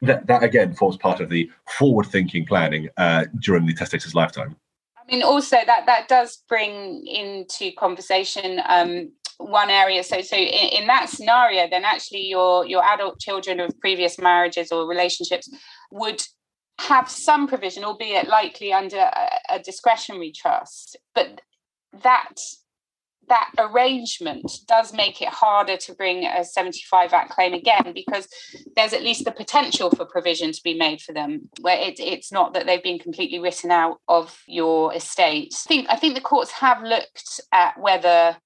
that, 0.00 0.26
that 0.26 0.42
again 0.44 0.72
forms 0.74 0.96
part 0.96 1.20
of 1.20 1.28
the 1.28 1.50
forward 1.66 2.06
thinking 2.06 2.44
planning 2.44 2.88
uh, 2.98 3.24
during 3.40 3.66
the 3.66 3.74
testator's 3.74 4.14
lifetime 4.14 4.54
I 5.08 5.12
mean, 5.12 5.22
also 5.22 5.56
that 5.66 5.84
that 5.86 6.08
does 6.08 6.42
bring 6.48 7.06
into 7.06 7.72
conversation 7.78 8.60
um, 8.66 9.12
one 9.38 9.68
area. 9.68 10.02
So, 10.02 10.20
so 10.22 10.36
in, 10.36 10.82
in, 10.82 10.86
that 10.86 11.10
scenario, 11.10 11.68
then 11.68 11.84
actually 11.84 12.26
your 12.26 12.66
your 12.66 12.82
adult 12.84 13.20
children 13.20 13.60
of 13.60 13.78
previous 13.80 14.18
marriages 14.18 14.72
or 14.72 14.88
relationships 14.88 15.48
would 15.90 16.22
have 16.80 17.08
some 17.08 17.46
provision, 17.46 17.84
albeit 17.84 18.28
likely 18.28 18.72
under 18.72 18.98
a, 18.98 19.30
a 19.50 19.58
discretionary 19.58 20.32
trust. 20.34 20.96
But 21.14 21.40
that 22.02 22.34
that 23.28 23.50
arrangement 23.58 24.50
does 24.66 24.92
make 24.92 25.20
it 25.22 25.28
harder 25.28 25.76
to 25.76 25.94
bring 25.94 26.24
a 26.26 26.44
75 26.44 27.12
act 27.12 27.30
claim 27.30 27.52
again 27.52 27.92
because 27.94 28.28
there's 28.76 28.92
at 28.92 29.02
least 29.02 29.24
the 29.24 29.32
potential 29.32 29.90
for 29.90 30.04
provision 30.04 30.52
to 30.52 30.60
be 30.62 30.74
made 30.74 31.00
for 31.00 31.12
them 31.12 31.48
where 31.60 31.78
it, 31.78 31.98
it's 31.98 32.32
not 32.32 32.54
that 32.54 32.66
they've 32.66 32.82
been 32.82 32.98
completely 32.98 33.38
written 33.38 33.70
out 33.70 33.98
of 34.08 34.42
your 34.46 34.94
estate. 34.94 35.54
I 35.66 35.68
think, 35.68 35.86
I 35.90 35.96
think 35.96 36.14
the 36.14 36.20
courts 36.20 36.50
have 36.52 36.82
looked 36.82 37.40
at 37.52 37.78
whether 37.80 38.36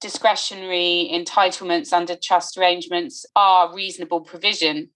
discretionary 0.00 1.10
entitlements 1.12 1.92
under 1.92 2.16
trust 2.16 2.58
arrangements 2.58 3.24
are 3.36 3.74
reasonable 3.74 4.20
provision 4.20 4.90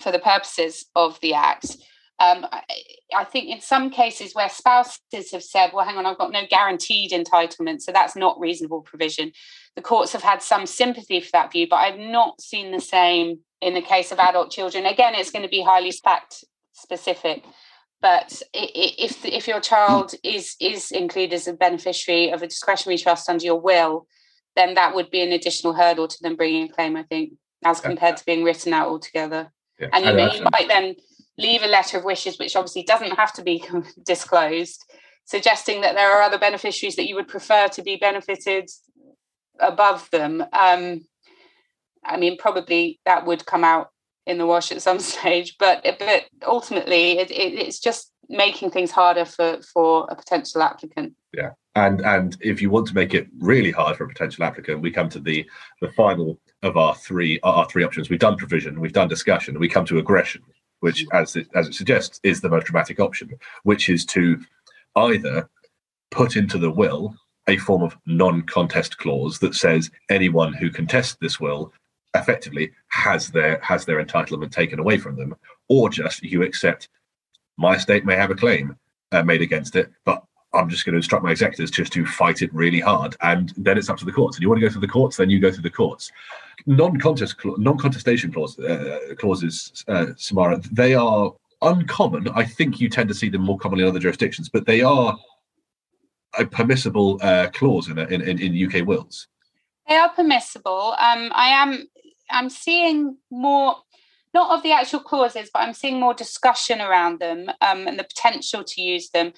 for 0.00 0.12
the 0.12 0.18
purposes 0.18 0.86
of 0.94 1.18
the 1.20 1.34
act 1.34 1.76
um, 2.20 2.46
I, 2.50 2.62
I, 3.16 3.24
think 3.24 3.48
in 3.48 3.60
some 3.60 3.90
cases 3.90 4.34
where 4.34 4.48
spouses 4.48 5.30
have 5.32 5.42
said, 5.42 5.70
well, 5.72 5.84
hang 5.84 5.96
on, 5.96 6.06
I've 6.06 6.18
got 6.18 6.32
no 6.32 6.42
guaranteed 6.50 7.12
entitlement, 7.12 7.80
so 7.80 7.92
that's 7.92 8.16
not 8.16 8.40
reasonable 8.40 8.82
provision, 8.82 9.32
the 9.76 9.82
courts 9.82 10.12
have 10.12 10.22
had 10.22 10.42
some 10.42 10.66
sympathy 10.66 11.20
for 11.20 11.30
that 11.32 11.52
view, 11.52 11.68
but 11.70 11.76
I've 11.76 11.98
not 11.98 12.40
seen 12.40 12.72
the 12.72 12.80
same 12.80 13.38
in 13.60 13.74
the 13.74 13.82
case 13.82 14.10
of 14.10 14.18
adult 14.18 14.50
children. 14.50 14.86
Again, 14.86 15.14
it's 15.14 15.30
going 15.30 15.44
to 15.44 15.48
be 15.48 15.62
highly 15.62 15.92
fact 15.92 16.44
specific. 16.72 17.44
But 18.00 18.42
if 18.54 19.24
if 19.24 19.48
your 19.48 19.60
child 19.60 20.14
is 20.22 20.54
is 20.60 20.92
included 20.92 21.34
as 21.34 21.48
a 21.48 21.52
beneficiary 21.52 22.30
of 22.30 22.42
a 22.42 22.46
discretionary 22.46 22.98
trust 22.98 23.28
under 23.28 23.44
your 23.44 23.60
will, 23.60 24.06
then 24.54 24.74
that 24.74 24.94
would 24.94 25.10
be 25.10 25.20
an 25.20 25.32
additional 25.32 25.72
hurdle 25.72 26.06
to 26.06 26.16
them 26.22 26.36
bringing 26.36 26.64
a 26.64 26.72
claim. 26.72 26.96
I 26.96 27.02
think, 27.02 27.32
as 27.64 27.80
compared 27.80 28.16
to 28.16 28.24
being 28.24 28.44
written 28.44 28.72
out 28.72 28.88
altogether. 28.88 29.52
Yeah. 29.80 29.88
And 29.92 30.04
you, 30.04 30.38
you 30.38 30.46
might 30.52 30.68
then 30.68 30.94
leave 31.38 31.62
a 31.62 31.68
letter 31.68 31.96
of 31.96 32.04
wishes, 32.04 32.38
which 32.38 32.56
obviously 32.56 32.82
doesn't 32.82 33.16
have 33.16 33.32
to 33.34 33.42
be 33.42 33.64
disclosed, 34.04 34.84
suggesting 35.24 35.80
that 35.80 35.94
there 35.94 36.10
are 36.10 36.22
other 36.22 36.38
beneficiaries 36.38 36.96
that 36.96 37.08
you 37.08 37.14
would 37.14 37.28
prefer 37.28 37.68
to 37.68 37.82
be 37.82 37.96
benefited 37.96 38.68
above 39.60 40.08
them. 40.10 40.44
Um, 40.52 41.06
I 42.04 42.16
mean, 42.16 42.36
probably 42.38 43.00
that 43.06 43.26
would 43.26 43.46
come 43.46 43.64
out 43.64 43.90
in 44.26 44.38
the 44.38 44.46
wash 44.46 44.72
at 44.72 44.82
some 44.82 44.98
stage, 45.12 45.56
but 45.58 45.86
but 45.98 46.24
ultimately, 46.46 47.18
it, 47.18 47.30
it, 47.30 47.54
it's 47.54 47.78
just 47.78 48.12
making 48.28 48.70
things 48.70 48.90
harder 48.90 49.24
for 49.24 49.60
for 49.72 50.06
a 50.10 50.16
potential 50.16 50.62
applicant. 50.62 51.14
Yeah, 51.32 51.50
and 51.74 52.00
and 52.00 52.36
if 52.40 52.60
you 52.60 52.70
want 52.70 52.88
to 52.88 52.94
make 52.94 53.14
it 53.14 53.28
really 53.38 53.70
hard 53.70 53.96
for 53.96 54.04
a 54.04 54.08
potential 54.08 54.44
applicant, 54.44 54.82
we 54.82 54.90
come 54.90 55.08
to 55.10 55.20
the 55.20 55.46
the 55.80 55.90
final 55.92 56.38
of 56.62 56.76
our 56.76 56.94
three 56.94 57.38
our 57.42 57.64
three 57.66 57.84
options. 57.84 58.10
We've 58.10 58.18
done 58.18 58.36
provision, 58.36 58.80
we've 58.80 58.92
done 58.92 59.08
discussion, 59.08 59.58
we 59.58 59.68
come 59.68 59.84
to 59.86 59.98
aggression 59.98 60.42
which, 60.80 61.06
as 61.12 61.36
it, 61.36 61.48
as 61.54 61.68
it 61.68 61.74
suggests, 61.74 62.20
is 62.22 62.40
the 62.40 62.48
most 62.48 62.66
dramatic 62.66 63.00
option, 63.00 63.30
which 63.64 63.88
is 63.88 64.04
to 64.06 64.40
either 64.96 65.48
put 66.10 66.36
into 66.36 66.58
the 66.58 66.70
will 66.70 67.14
a 67.48 67.56
form 67.56 67.82
of 67.82 67.96
non-contest 68.06 68.98
clause 68.98 69.38
that 69.38 69.54
says 69.54 69.90
anyone 70.10 70.52
who 70.52 70.70
contests 70.70 71.16
this 71.20 71.40
will 71.40 71.72
effectively 72.14 72.70
has 72.88 73.30
their 73.30 73.58
has 73.62 73.84
their 73.84 74.04
entitlement 74.04 74.50
taken 74.50 74.78
away 74.78 74.98
from 74.98 75.16
them, 75.16 75.34
or 75.68 75.88
just 75.88 76.22
you 76.22 76.42
accept 76.42 76.88
my 77.56 77.74
estate 77.74 78.04
may 78.04 78.16
have 78.16 78.30
a 78.30 78.34
claim 78.34 78.76
uh, 79.12 79.22
made 79.22 79.42
against 79.42 79.76
it, 79.76 79.90
but 80.04 80.22
I'm 80.54 80.68
just 80.68 80.84
going 80.84 80.94
to 80.94 80.98
instruct 80.98 81.24
my 81.24 81.30
executors 81.30 81.70
just 81.70 81.92
to 81.92 82.06
fight 82.06 82.42
it 82.42 82.52
really 82.54 82.80
hard, 82.80 83.16
and 83.20 83.52
then 83.56 83.76
it's 83.76 83.90
up 83.90 83.98
to 83.98 84.04
the 84.04 84.12
courts. 84.12 84.36
And 84.36 84.42
you 84.42 84.48
want 84.48 84.60
to 84.60 84.66
go 84.66 84.72
through 84.72 84.80
the 84.80 84.88
courts, 84.88 85.16
then 85.16 85.30
you 85.30 85.40
go 85.40 85.50
through 85.50 85.62
the 85.62 85.70
courts. 85.70 86.10
Non-contest, 86.66 87.36
non-contestation 87.44 88.32
clause, 88.32 88.58
uh, 88.58 89.14
clauses, 89.18 89.84
uh, 89.88 90.06
Samara, 90.16 90.60
they 90.72 90.94
are 90.94 91.32
uncommon. 91.62 92.28
I 92.34 92.44
think 92.44 92.80
you 92.80 92.88
tend 92.88 93.08
to 93.08 93.14
see 93.14 93.28
them 93.28 93.42
more 93.42 93.58
commonly 93.58 93.84
in 93.84 93.90
other 93.90 93.98
jurisdictions, 93.98 94.48
but 94.48 94.66
they 94.66 94.80
are 94.82 95.16
a 96.38 96.46
permissible 96.46 97.18
uh, 97.22 97.48
clause 97.52 97.88
in, 97.88 97.98
in, 97.98 98.20
in, 98.22 98.38
in 98.38 98.66
UK 98.66 98.86
wills. 98.86 99.28
They 99.88 99.96
are 99.96 100.10
permissible. 100.10 100.94
Um, 100.98 101.30
I 101.34 101.48
am 101.48 101.88
I'm 102.30 102.50
seeing 102.50 103.16
more 103.30 103.76
not 104.34 104.56
of 104.56 104.62
the 104.62 104.72
actual 104.72 105.00
clauses, 105.00 105.50
but 105.52 105.60
I'm 105.60 105.72
seeing 105.72 105.98
more 105.98 106.12
discussion 106.12 106.80
around 106.80 107.18
them 107.18 107.48
um, 107.62 107.88
and 107.88 107.98
the 107.98 108.04
potential 108.04 108.62
to 108.62 108.82
use 108.82 109.08
them. 109.10 109.32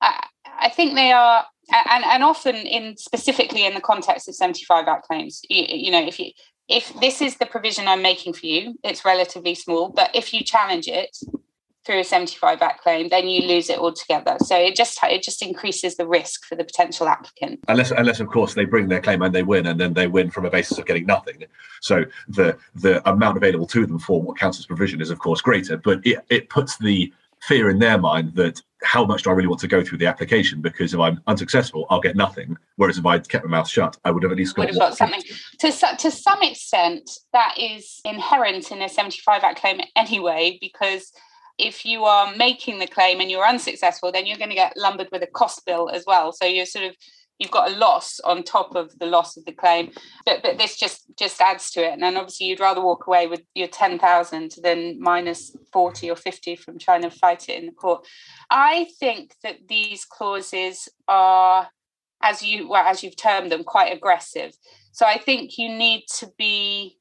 I, 0.00 0.26
I 0.58 0.68
think 0.68 0.94
they 0.94 1.12
are, 1.12 1.44
and, 1.70 2.04
and 2.04 2.22
often 2.22 2.54
in 2.56 2.96
specifically 2.96 3.66
in 3.66 3.74
the 3.74 3.80
context 3.80 4.28
of 4.28 4.34
75 4.34 4.86
Act 4.88 5.06
claims, 5.06 5.40
you, 5.48 5.64
you 5.68 5.90
know, 5.90 6.04
if 6.06 6.18
you 6.18 6.30
if 6.68 6.92
this 7.00 7.22
is 7.22 7.36
the 7.36 7.46
provision 7.46 7.86
I'm 7.86 8.02
making 8.02 8.32
for 8.32 8.46
you, 8.46 8.76
it's 8.82 9.04
relatively 9.04 9.54
small, 9.54 9.88
but 9.88 10.10
if 10.14 10.34
you 10.34 10.42
challenge 10.42 10.88
it 10.88 11.16
through 11.86 12.00
a 12.00 12.04
75 12.04 12.60
act 12.60 12.82
claim, 12.82 13.08
then 13.08 13.28
you 13.28 13.46
lose 13.46 13.70
it 13.70 13.78
altogether. 13.78 14.36
So 14.40 14.56
it 14.56 14.74
just 14.74 14.98
it 15.04 15.22
just 15.22 15.40
increases 15.42 15.96
the 15.96 16.06
risk 16.06 16.44
for 16.44 16.56
the 16.56 16.64
potential 16.64 17.08
applicant. 17.08 17.60
Unless 17.68 17.92
unless 17.92 18.18
of 18.18 18.28
course 18.28 18.54
they 18.54 18.64
bring 18.64 18.88
their 18.88 19.00
claim 19.00 19.22
and 19.22 19.34
they 19.34 19.44
win, 19.44 19.66
and 19.66 19.80
then 19.80 19.94
they 19.94 20.08
win 20.08 20.30
from 20.30 20.44
a 20.44 20.50
basis 20.50 20.78
of 20.78 20.86
getting 20.86 21.06
nothing. 21.06 21.44
So 21.80 22.04
the 22.28 22.58
the 22.74 23.08
amount 23.08 23.36
available 23.36 23.68
to 23.68 23.86
them 23.86 24.00
for 24.00 24.20
what 24.20 24.36
counts 24.36 24.58
as 24.58 24.66
provision 24.66 25.00
is 25.00 25.10
of 25.10 25.20
course 25.20 25.40
greater, 25.40 25.76
but 25.76 26.04
it, 26.04 26.18
it 26.28 26.50
puts 26.50 26.76
the 26.78 27.12
fear 27.46 27.70
in 27.70 27.78
their 27.78 27.96
mind 27.96 28.34
that 28.34 28.60
how 28.82 29.04
much 29.04 29.22
do 29.22 29.30
I 29.30 29.32
really 29.32 29.48
want 29.48 29.60
to 29.60 29.68
go 29.68 29.82
through 29.82 29.98
the 29.98 30.06
application? 30.06 30.60
Because 30.60 30.92
if 30.92 31.00
I'm 31.00 31.20
unsuccessful, 31.26 31.86
I'll 31.90 32.00
get 32.00 32.16
nothing. 32.16 32.56
Whereas 32.74 32.98
if 32.98 33.06
I'd 33.06 33.28
kept 33.28 33.44
my 33.44 33.50
mouth 33.50 33.68
shut, 33.68 33.96
I 34.04 34.10
would 34.10 34.22
have 34.24 34.32
at 34.32 34.38
least 34.38 34.56
got, 34.56 34.72
got 34.74 34.96
something. 34.96 35.22
To, 35.60 35.72
to 35.72 36.10
some 36.10 36.42
extent, 36.42 37.10
that 37.32 37.54
is 37.58 38.00
inherent 38.04 38.70
in 38.70 38.82
a 38.82 38.88
75 38.88 39.42
Act 39.42 39.60
claim 39.60 39.80
anyway, 39.94 40.58
because 40.60 41.12
if 41.58 41.86
you 41.86 42.04
are 42.04 42.34
making 42.36 42.78
the 42.78 42.86
claim 42.86 43.20
and 43.20 43.30
you're 43.30 43.46
unsuccessful, 43.46 44.12
then 44.12 44.26
you're 44.26 44.36
going 44.36 44.50
to 44.50 44.56
get 44.56 44.76
lumbered 44.76 45.08
with 45.10 45.22
a 45.22 45.26
cost 45.26 45.64
bill 45.64 45.88
as 45.88 46.04
well. 46.06 46.32
So 46.32 46.44
you're 46.44 46.66
sort 46.66 46.84
of 46.84 46.96
you've 47.38 47.50
got 47.50 47.70
a 47.70 47.76
loss 47.76 48.20
on 48.20 48.42
top 48.42 48.74
of 48.74 48.98
the 48.98 49.06
loss 49.06 49.36
of 49.36 49.44
the 49.44 49.52
claim 49.52 49.90
but 50.24 50.42
but 50.42 50.58
this 50.58 50.76
just 50.76 51.06
just 51.16 51.40
adds 51.40 51.70
to 51.70 51.84
it. 51.84 51.92
And 51.92 52.02
then 52.02 52.16
obviously 52.16 52.48
you'd 52.48 52.60
rather 52.60 52.82
walk 52.82 53.06
away 53.06 53.26
with 53.26 53.42
your 53.54 53.68
10,000 53.68 54.56
than 54.62 55.00
minus 55.00 55.56
40 55.72 56.10
or 56.10 56.16
50 56.16 56.56
from 56.56 56.78
trying 56.78 57.02
to 57.02 57.10
fight 57.10 57.48
it 57.48 57.58
in 57.58 57.66
the 57.66 57.72
court. 57.72 58.06
I 58.50 58.88
think 59.00 59.34
that 59.42 59.68
these 59.68 60.04
clauses 60.04 60.88
are 61.08 61.68
as 62.22 62.42
you 62.42 62.68
well 62.68 62.86
as 62.86 63.02
you've 63.02 63.16
termed 63.16 63.52
them 63.52 63.64
quite 63.64 63.92
aggressive. 63.92 64.52
So 64.92 65.04
i 65.06 65.18
think 65.18 65.58
you 65.58 65.68
need 65.68 66.04
to 66.18 66.30
be 66.38 66.98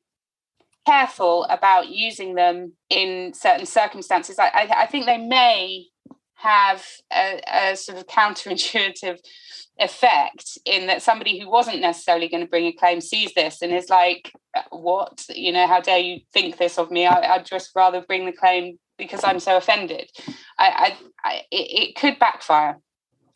careful 0.85 1.45
about 1.45 1.89
using 1.89 2.35
them 2.35 2.73
in 2.89 3.33
certain 3.33 3.65
circumstances. 3.65 4.37
I, 4.37 4.47
I, 4.47 4.81
I 4.83 4.85
think 4.85 5.05
they 5.05 5.17
may 5.17 5.87
have 6.35 6.85
a, 7.11 7.41
a 7.51 7.75
sort 7.75 7.97
of 7.97 8.07
counterintuitive 8.07 9.19
effect 9.79 10.57
in 10.65 10.87
that 10.87 11.01
somebody 11.01 11.39
who 11.39 11.49
wasn't 11.49 11.81
necessarily 11.81 12.27
going 12.27 12.43
to 12.43 12.49
bring 12.49 12.65
a 12.65 12.73
claim 12.73 13.01
sees 13.01 13.33
this 13.33 13.61
and 13.61 13.73
is 13.73 13.89
like, 13.89 14.31
what? 14.69 15.25
You 15.29 15.51
know, 15.51 15.67
how 15.67 15.81
dare 15.81 15.99
you 15.99 16.19
think 16.33 16.57
this 16.57 16.77
of 16.77 16.91
me? 16.91 17.05
I, 17.05 17.37
would 17.37 17.45
just 17.45 17.71
rather 17.75 18.01
bring 18.01 18.25
the 18.25 18.31
claim 18.31 18.79
because 18.97 19.23
I'm 19.23 19.39
so 19.39 19.57
offended. 19.57 20.09
I, 20.57 20.95
I, 21.23 21.29
I 21.29 21.35
it, 21.51 21.89
it, 21.89 21.95
could 21.95 22.17
backfire. 22.19 22.79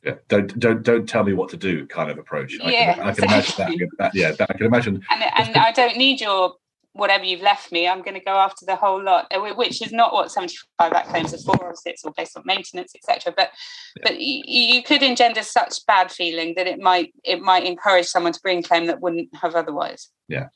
Yeah, 0.03 0.15
don't 0.29 0.57
don't 0.57 0.81
don't 0.81 1.09
tell 1.09 1.25
me 1.25 1.33
what 1.33 1.49
to 1.49 1.57
do, 1.57 1.85
kind 1.88 2.09
of 2.09 2.17
approach. 2.17 2.57
I 2.63 2.71
yeah, 2.71 2.93
can, 2.93 3.03
I 3.03 3.13
can 3.13 3.23
exactly. 3.25 3.65
imagine 3.65 3.89
that. 3.97 4.13
that. 4.13 4.15
Yeah, 4.15 4.31
I 4.39 4.53
can 4.53 4.65
imagine. 4.65 5.03
And, 5.09 5.23
and 5.23 5.57
I 5.57 5.73
don't 5.73 5.97
need 5.97 6.21
your 6.21 6.53
whatever 6.99 7.23
you've 7.23 7.41
left 7.41 7.71
me, 7.71 7.88
I'm 7.88 8.01
going 8.01 8.13
to 8.13 8.23
go 8.23 8.35
after 8.35 8.65
the 8.65 8.75
whole 8.75 9.01
lot, 9.01 9.27
uh, 9.31 9.39
which 9.55 9.81
is 9.81 9.91
not 9.91 10.13
what 10.13 10.31
75 10.31 10.93
Act 10.93 11.09
claims 11.09 11.33
are 11.33 11.38
for. 11.38 11.55
Obviously, 11.55 11.93
it's 11.93 12.05
all 12.05 12.13
based 12.15 12.38
on 12.38 12.43
maintenance, 12.45 12.93
etc. 12.95 13.33
But 13.35 13.51
yeah. 13.97 14.03
but 14.03 14.19
you, 14.19 14.43
you 14.45 14.83
could 14.83 15.01
engender 15.01 15.43
such 15.43 15.85
bad 15.88 16.12
feeling 16.12 16.53
that 16.55 16.67
it 16.67 16.79
might 16.79 17.13
it 17.23 17.41
might 17.41 17.65
encourage 17.65 18.05
someone 18.05 18.33
to 18.33 18.39
bring 18.41 18.62
claim 18.62 18.85
that 18.88 19.01
wouldn't 19.01 19.29
have 19.35 19.55
otherwise. 19.55 20.09
Yeah. 20.27 20.47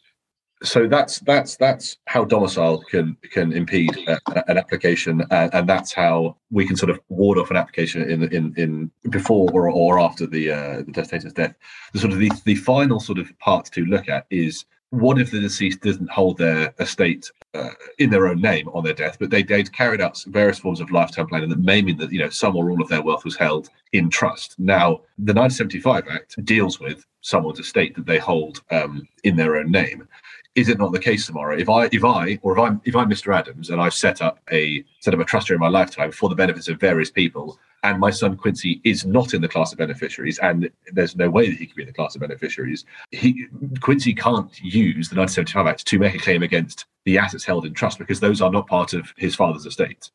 So 0.63 0.88
that's 0.88 1.19
that's 1.19 1.58
that's 1.58 1.97
how 2.06 2.23
domicile 2.23 2.82
can 2.89 3.17
can 3.32 3.51
impede 3.51 3.97
a, 4.08 4.19
an 4.49 4.58
application, 4.58 5.21
and, 5.29 5.53
and, 5.53 5.67
that's 5.67 5.91
how 5.91 6.38
we 6.51 6.65
can 6.65 6.77
sort 6.77 6.89
of 6.89 7.01
ward 7.10 7.38
off 7.38 7.51
an 7.51 7.58
application 7.58 8.10
in 8.10 8.23
in 8.34 8.53
in 8.56 8.91
before 9.10 9.51
or, 9.51 9.69
or 9.69 9.99
after 9.99 10.25
the 10.25 10.51
uh, 10.51 10.84
the 10.86 10.93
testator's 10.93 11.34
death. 11.34 11.53
The 11.91 11.99
sort 11.99 12.13
of 12.13 12.19
the, 12.19 12.32
the 12.45 12.56
final 12.56 13.01
sort 13.01 13.19
of 13.19 13.38
part 13.39 13.65
to 13.73 13.84
look 13.84 14.08
at 14.08 14.25
is 14.29 14.63
what 14.93 15.19
if 15.19 15.32
the 15.32 15.39
deceased 15.39 15.82
doesn't 15.82 16.12
hold 16.12 16.38
their 16.38 16.71
estate 16.77 17.32
uh, 17.56 17.71
in 17.97 18.12
their 18.12 18.27
own 18.27 18.39
name 18.39 18.67
on 18.69 18.84
their 18.84 18.93
death, 18.93 19.17
but 19.19 19.32
they, 19.32 19.41
they'd 19.41 19.73
carried 19.73 19.99
out 19.99 20.23
various 20.27 20.60
forms 20.60 20.79
of 20.79 20.91
lifetime 20.91 21.25
planning 21.25 21.49
that 21.49 21.58
may 21.58 21.82
mean 21.82 21.97
that 21.97 22.12
you 22.12 22.19
know 22.19 22.29
some 22.29 22.56
or 22.56 22.69
all 22.69 22.79
of 22.79 22.89
their 22.89 23.01
wealth 23.01 23.25
was 23.25 23.36
held 23.36 23.69
in 23.93 24.08
trust. 24.08 24.53
Now, 24.60 25.01
the 25.17 25.34
1975 25.34 26.08
Act 26.10 26.45
deals 26.45 26.79
with 26.79 27.03
someone's 27.21 27.60
estate 27.60 27.95
that 27.95 28.06
they 28.06 28.19
hold 28.19 28.62
um, 28.69 29.08
in 29.23 29.36
their 29.36 29.56
own 29.56 29.71
name. 29.71 30.08
Is 30.56 30.70
it 30.70 30.78
not 30.78 30.92
the 30.92 31.00
case 31.00 31.26
Samara? 31.26 31.60
If 31.60 31.68
I, 31.68 31.89
if 31.92 32.04
I, 32.04 32.39
or 32.44 32.54
if 32.54 32.60
I'm, 32.60 32.82
if 32.86 32.96
I'm 32.96 33.10
Mr. 33.10 33.36
Adams 33.36 33.72
and 33.72 33.82
I've 33.82 33.94
set 33.94 34.22
up 34.22 34.39
a 34.52 34.84
set 35.00 35.13
up 35.13 35.20
a 35.20 35.26
trust 35.26 35.48
during 35.48 35.60
my 35.60 35.68
lifetime 35.68 36.12
for 36.12 36.30
the 36.30 36.36
benefits 36.36 36.68
of 36.68 36.80
various 36.80 37.10
people, 37.10 37.58
and 37.82 38.00
my 38.00 38.12
son 38.12 38.38
Quincy 38.38 38.80
is 38.84 39.06
not 39.06 39.34
in 39.34 39.42
the 39.42 39.48
class 39.48 39.72
of 39.72 39.80
beneficiaries, 39.80 40.38
and 40.39 40.70
there's 40.92 41.16
no 41.16 41.30
way 41.30 41.50
that 41.50 41.58
he 41.58 41.66
could 41.66 41.76
be 41.76 41.84
in 41.84 41.88
the 41.88 41.94
class 41.94 42.13
of 42.16 42.22
beneficiaries, 42.22 42.86
he 43.12 43.48
Quincy 43.82 44.13
can't 44.13 44.52
use 44.62 45.10
the 45.10 45.16
1975 45.16 45.68
Act 45.68 45.88
to 45.88 46.00
make 46.00 46.13
a 46.13 46.20
claim 46.20 46.44
against 46.44 46.86
the 47.06 47.18
assets 47.18 47.44
held 47.44 47.66
in 47.66 47.74
trust 47.74 47.98
because 47.98 48.20
those 48.20 48.42
are 48.42 48.52
not 48.52 48.68
part 48.68 48.94
of 48.94 49.12
his 49.18 49.36
father's 49.36 49.66
estate. 49.66 50.12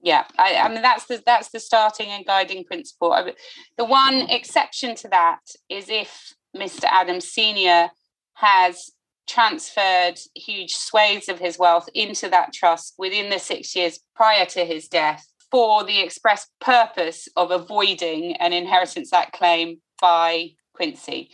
Yeah, 0.00 0.24
I, 0.38 0.56
I 0.56 0.68
mean 0.68 0.82
that's 0.82 1.06
the 1.06 1.22
that's 1.24 1.50
the 1.50 1.60
starting 1.60 2.08
and 2.08 2.24
guiding 2.24 2.64
principle. 2.64 3.12
I, 3.12 3.32
the 3.76 3.84
one 3.84 4.22
exception 4.30 4.94
to 4.96 5.08
that 5.08 5.40
is 5.68 5.88
if 5.88 6.34
Mr. 6.56 6.84
Adams 6.84 7.28
Senior 7.28 7.90
has 8.34 8.92
transferred 9.32 10.18
huge 10.34 10.74
swathes 10.74 11.28
of 11.28 11.38
his 11.38 11.58
wealth 11.58 11.88
into 11.94 12.28
that 12.28 12.52
trust 12.52 12.94
within 12.98 13.30
the 13.30 13.38
six 13.38 13.74
years 13.74 14.00
prior 14.14 14.44
to 14.44 14.64
his 14.64 14.88
death 14.88 15.26
for 15.50 15.84
the 15.84 16.00
express 16.00 16.46
purpose 16.60 17.28
of 17.36 17.50
avoiding 17.50 18.36
an 18.36 18.52
Inheritance 18.52 19.12
Act 19.12 19.32
claim 19.32 19.80
by 20.00 20.50
Quincy. 20.74 21.30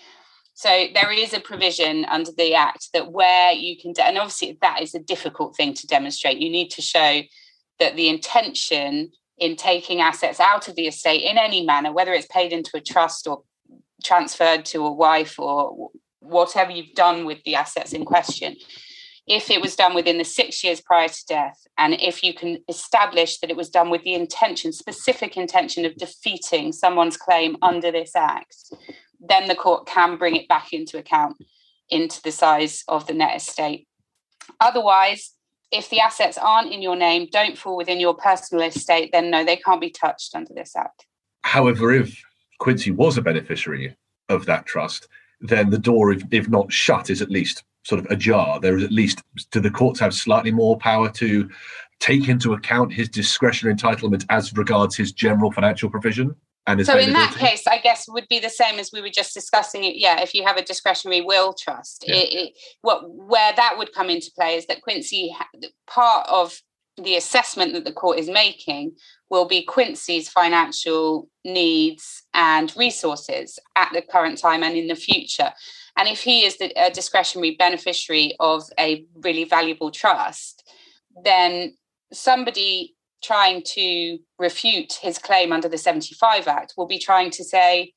So 0.55 0.87
there 0.95 1.13
is 1.13 1.35
a 1.35 1.41
provision 1.41 2.05
under 2.05 2.31
the 2.37 2.55
Act 2.55 2.89
that 2.93 3.11
where 3.11 3.53
you 3.53 3.77
can, 3.81 3.93
de- 3.93 4.05
and 4.05 4.19
obviously 4.19 4.59
that 4.61 4.81
is 4.81 4.95
a 4.95 5.01
difficult 5.01 5.57
thing 5.57 5.75
to 5.75 5.87
demonstrate. 5.87 6.39
You 6.39 6.51
need 6.51 6.71
to 6.71 6.83
show 6.83 7.23
that 7.81 7.97
the 7.97 8.09
intention 8.09 9.11
in 9.39 9.57
taking 9.57 10.01
assets 10.01 10.41
out 10.41 10.69
of 10.69 10.75
the 10.77 10.87
estate 10.87 11.23
in 11.23 11.39
any 11.39 11.65
manner, 11.65 11.93
whether 11.93 12.13
it's 12.13 12.27
paid 12.27 12.53
into 12.53 12.77
a 12.77 12.81
trust 12.81 13.27
or 13.27 13.43
transferred 14.05 14.65
to 14.67 14.85
a 14.85 14.93
wife 14.93 15.39
or 15.39 15.91
whatever 16.21 16.71
you've 16.71 16.95
done 16.95 17.25
with 17.25 17.43
the 17.45 17.55
assets 17.55 17.93
in 17.93 18.05
question, 18.05 18.57
if 19.27 19.51
it 19.51 19.61
was 19.61 19.77
done 19.77 19.95
within 19.95 20.19
the 20.19 20.25
six 20.25 20.65
years 20.65 20.81
prior 20.81 21.09
to 21.09 21.25
death, 21.29 21.67
and 21.77 21.95
if 22.01 22.25
you 22.25 22.33
can 22.33 22.59
establish 22.69 23.39
that 23.39 23.51
it 23.51 23.57
was 23.57 23.69
done 23.69 23.91
with 23.91 24.03
the 24.03 24.15
intention, 24.15 24.73
specific 24.73 25.37
intention 25.37 25.85
of 25.85 25.95
defeating 25.97 26.73
someone's 26.73 27.17
claim 27.17 27.57
under 27.61 27.93
this 27.93 28.17
act, 28.17 28.57
then 29.21 29.47
the 29.47 29.55
court 29.55 29.87
can 29.87 30.17
bring 30.17 30.35
it 30.35 30.49
back 30.49 30.73
into 30.73 30.97
account 30.97 31.37
into 31.91 32.21
the 32.23 32.33
size 32.33 32.85
of 32.89 33.07
the 33.07 33.15
net 33.15 33.37
estate. 33.37 33.87
Otherwise, 34.61 35.33
if 35.71 35.91
the 35.91 36.01
assets 36.01 36.39
aren't 36.39 36.73
in 36.73 36.81
your 36.81 36.97
name, 36.97 37.29
don't 37.31 37.59
fall 37.59 37.77
within 37.77 38.01
your 38.01 38.15
personal 38.15 38.65
estate, 38.65 39.11
then 39.13 39.31
no, 39.31 39.45
they 39.45 39.57
can't 39.57 39.81
be 39.81 39.91
touched 39.91 40.35
under 40.35 40.53
this 40.55 40.75
act. 40.77 41.07
However, 41.43 41.93
if 41.93 42.23
Quincy 42.59 42.91
was 42.91 43.19
a 43.19 43.23
beneficiary 43.23 43.97
of 44.29 44.47
that 44.47 44.67
trust, 44.67 45.09
then 45.41 45.71
the 45.71 45.79
door, 45.79 46.13
if, 46.13 46.23
if 46.31 46.49
not 46.49 46.73
shut, 46.73 47.11
is 47.11 47.23
at 47.23 47.31
least 47.31 47.65
sort 47.85 48.05
of 48.05 48.11
ajar. 48.11 48.61
There 48.61 48.77
is 48.77 48.85
at 48.85 48.93
least, 48.93 49.23
do 49.51 49.61
the 49.61 49.71
courts 49.71 50.01
have 50.01 50.15
slightly 50.15 50.51
more 50.51 50.77
power 50.77 51.11
to 51.11 51.49
take 52.01 52.29
into 52.29 52.53
account 52.53 52.93
his 52.93 53.09
discretionary 53.09 53.75
entitlement 53.77 54.25
as 54.31 54.53
regards 54.57 54.97
his 54.97 55.13
general 55.13 55.51
financial 55.51 55.91
provision? 55.91 56.35
And 56.67 56.85
so 56.85 56.99
in 56.99 57.15
that 57.15 57.35
case, 57.35 57.67
I 57.67 57.79
guess 57.79 58.07
would 58.09 58.29
be 58.29 58.41
the 58.41 58.51
same 58.51 58.79
as 58.79 58.91
we 58.93 59.01
were 59.01 59.09
just 59.09 59.33
discussing 59.33 59.85
it. 59.85 59.97
Yeah, 59.97 60.21
if 60.21 60.35
you 60.35 60.45
have 60.45 60.59
a 60.59 60.63
discretionary 60.63 61.23
will 61.23 61.55
trust, 61.55 62.05
yeah. 62.07 62.17
it, 62.17 62.35
it, 62.35 62.59
what 62.83 63.09
where 63.09 63.55
that 63.55 63.77
would 63.79 63.95
come 63.95 64.11
into 64.11 64.31
play 64.33 64.57
is 64.57 64.67
that 64.67 64.83
Quincy 64.83 65.35
part 65.87 66.29
of 66.29 66.61
the 66.99 67.17
assessment 67.17 67.73
that 67.73 67.85
the 67.85 67.93
court 67.93 68.19
is 68.19 68.29
making 68.29 68.93
will 69.31 69.47
be 69.47 69.63
Quincy's 69.63 70.29
financial 70.29 71.29
needs 71.45 72.23
and 72.35 72.75
resources 72.77 73.59
at 73.77 73.91
the 73.93 74.03
current 74.03 74.39
time 74.39 74.63
and 74.63 74.77
in 74.77 74.89
the 74.89 74.95
future. 74.95 75.53
And 75.97 76.09
if 76.09 76.23
he 76.23 76.45
is 76.45 76.59
the, 76.59 76.73
a 76.77 76.91
discretionary 76.91 77.57
beneficiary 77.57 78.35
of 78.41 78.65
a 78.79 79.05
really 79.15 79.45
valuable 79.45 79.91
trust, 79.91 80.69
then 81.25 81.77
somebody 82.13 82.95
trying 83.23 83.63
to 83.65 84.19
refute 84.39 84.95
his 85.03 85.19
claim 85.19 85.53
under 85.53 85.69
the 85.69 85.79
75 85.79 86.47
Act 86.47 86.75
will 86.77 86.87
be 86.87 86.99
trying 86.99 87.31
to 87.31 87.45
say 87.45 87.93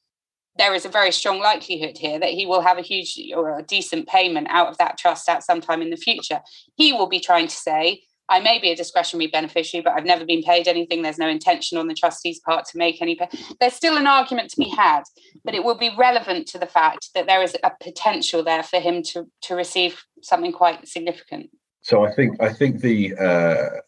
there 0.57 0.73
is 0.73 0.85
a 0.85 0.89
very 0.89 1.11
strong 1.11 1.39
likelihood 1.39 1.97
here 1.97 2.19
that 2.19 2.31
he 2.31 2.45
will 2.45 2.61
have 2.61 2.77
a 2.77 2.81
huge 2.81 3.17
or 3.35 3.57
a 3.57 3.63
decent 3.63 4.07
payment 4.07 4.47
out 4.49 4.67
of 4.67 4.77
that 4.77 4.97
trust 4.97 5.29
at 5.29 5.43
some 5.43 5.61
time 5.61 5.81
in 5.81 5.91
the 5.91 5.97
future. 5.97 6.41
He 6.75 6.91
will 6.91 7.07
be 7.07 7.19
trying 7.19 7.47
to 7.47 7.55
say 7.55 8.01
I 8.31 8.39
may 8.39 8.59
be 8.59 8.71
a 8.71 8.75
discretionary 8.75 9.27
beneficiary, 9.27 9.83
but 9.83 9.93
I've 9.93 10.05
never 10.05 10.25
been 10.25 10.41
paid 10.41 10.67
anything. 10.67 11.01
There's 11.01 11.17
no 11.17 11.27
intention 11.27 11.77
on 11.77 11.87
the 11.87 11.93
trustee's 11.93 12.39
part 12.39 12.65
to 12.67 12.77
make 12.77 13.01
any. 13.01 13.15
Pay. 13.15 13.27
There's 13.59 13.73
still 13.73 13.97
an 13.97 14.07
argument 14.07 14.49
to 14.51 14.57
be 14.57 14.69
had, 14.69 15.03
but 15.43 15.53
it 15.53 15.65
will 15.65 15.75
be 15.75 15.93
relevant 15.97 16.47
to 16.47 16.57
the 16.57 16.65
fact 16.65 17.09
that 17.13 17.27
there 17.27 17.43
is 17.43 17.57
a 17.61 17.71
potential 17.83 18.41
there 18.41 18.63
for 18.63 18.79
him 18.79 19.03
to 19.03 19.27
to 19.43 19.55
receive 19.55 20.03
something 20.23 20.53
quite 20.53 20.87
significant. 20.87 21.49
So 21.81 22.05
I 22.05 22.13
think 22.13 22.41
I 22.41 22.53
think 22.53 22.79
the 22.79 23.13
uh, 23.15 23.81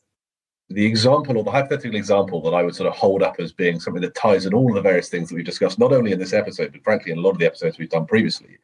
the 0.73 0.85
example 0.85 1.37
or 1.37 1.43
the 1.43 1.51
hypothetical 1.51 1.95
example 1.95 2.41
that 2.41 2.55
I 2.55 2.63
would 2.63 2.75
sort 2.75 2.89
of 2.89 2.95
hold 2.95 3.21
up 3.21 3.39
as 3.39 3.51
being 3.51 3.79
something 3.79 4.01
that 4.01 4.15
ties 4.15 4.47
in 4.47 4.53
all 4.53 4.69
of 4.69 4.75
the 4.75 4.81
various 4.81 5.07
things 5.07 5.29
that 5.29 5.35
we've 5.35 5.45
discussed, 5.45 5.77
not 5.77 5.93
only 5.93 6.11
in 6.11 6.19
this 6.19 6.33
episode, 6.33 6.71
but 6.71 6.83
frankly 6.83 7.11
in 7.11 7.19
a 7.19 7.21
lot 7.21 7.31
of 7.31 7.37
the 7.37 7.45
episodes 7.45 7.77
we've 7.77 7.89
done 7.89 8.07
previously, 8.07 8.57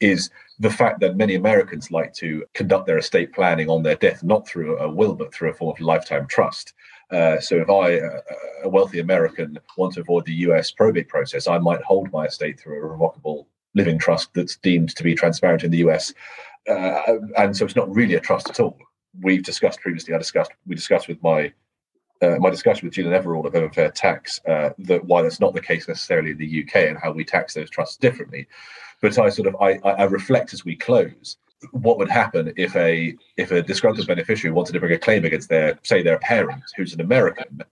is 0.00 0.30
the 0.60 0.70
fact 0.70 1.00
that 1.00 1.16
many 1.16 1.34
Americans 1.34 1.90
like 1.90 2.12
to 2.14 2.44
conduct 2.54 2.86
their 2.86 2.98
estate 2.98 3.32
planning 3.32 3.68
on 3.68 3.82
their 3.82 3.96
death, 3.96 4.22
not 4.22 4.46
through 4.46 4.78
a 4.78 4.88
will, 4.88 5.14
but 5.14 5.34
through 5.34 5.50
a 5.50 5.54
form 5.54 5.74
of 5.74 5.80
lifetime 5.80 6.26
trust. 6.28 6.72
Uh, 7.10 7.40
so 7.40 7.56
if 7.56 7.68
I, 7.68 7.98
uh, 7.98 8.20
a 8.62 8.68
wealthy 8.68 9.00
American, 9.00 9.58
want 9.76 9.94
to 9.94 10.00
avoid 10.00 10.24
the 10.24 10.34
US 10.34 10.70
probate 10.70 11.08
process, 11.08 11.48
I 11.48 11.58
might 11.58 11.82
hold 11.82 12.12
my 12.12 12.26
estate 12.26 12.60
through 12.60 12.78
a 12.78 12.86
revocable 12.86 13.48
living 13.74 13.98
trust 13.98 14.32
that's 14.34 14.56
deemed 14.56 14.94
to 14.94 15.02
be 15.02 15.16
transparent 15.16 15.64
in 15.64 15.72
the 15.72 15.78
US. 15.78 16.14
Uh, 16.68 17.00
and 17.36 17.56
so 17.56 17.64
it's 17.64 17.76
not 17.76 17.92
really 17.92 18.14
a 18.14 18.20
trust 18.20 18.50
at 18.50 18.60
all 18.60 18.78
we've 19.22 19.42
discussed 19.42 19.80
previously. 19.80 20.14
I 20.14 20.18
discussed 20.18 20.52
we 20.66 20.74
discussed 20.74 21.08
with 21.08 21.22
my 21.22 21.52
uh, 22.22 22.36
my 22.38 22.50
discussion 22.50 22.86
with 22.86 22.94
Julian 22.94 23.20
Everall 23.20 23.46
of 23.46 23.52
Everfair 23.52 23.92
Tax 23.92 24.40
uh, 24.46 24.70
that 24.78 25.04
why 25.04 25.22
that's 25.22 25.40
not 25.40 25.54
the 25.54 25.60
case 25.60 25.86
necessarily 25.88 26.30
in 26.30 26.38
the 26.38 26.64
UK 26.64 26.76
and 26.88 26.98
how 26.98 27.12
we 27.12 27.24
tax 27.24 27.54
those 27.54 27.70
trusts 27.70 27.96
differently. 27.96 28.46
But 29.02 29.18
I 29.18 29.28
sort 29.28 29.48
of 29.48 29.56
I, 29.60 29.78
I 29.84 30.04
reflect 30.04 30.54
as 30.54 30.64
we 30.64 30.76
close 30.76 31.36
what 31.72 31.98
would 31.98 32.10
happen 32.10 32.52
if 32.56 32.76
a 32.76 33.16
if 33.36 33.50
a 33.50 33.62
disgruntled 33.62 34.06
beneficiary 34.06 34.52
wanted 34.52 34.72
to 34.72 34.80
bring 34.80 34.92
a 34.92 34.98
claim 34.98 35.24
against 35.24 35.48
their 35.48 35.78
say 35.82 36.02
their 36.02 36.18
parent 36.18 36.62
who's 36.76 36.94
an 36.94 37.00
American 37.00 37.62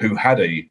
who 0.00 0.14
had 0.14 0.40
a 0.40 0.68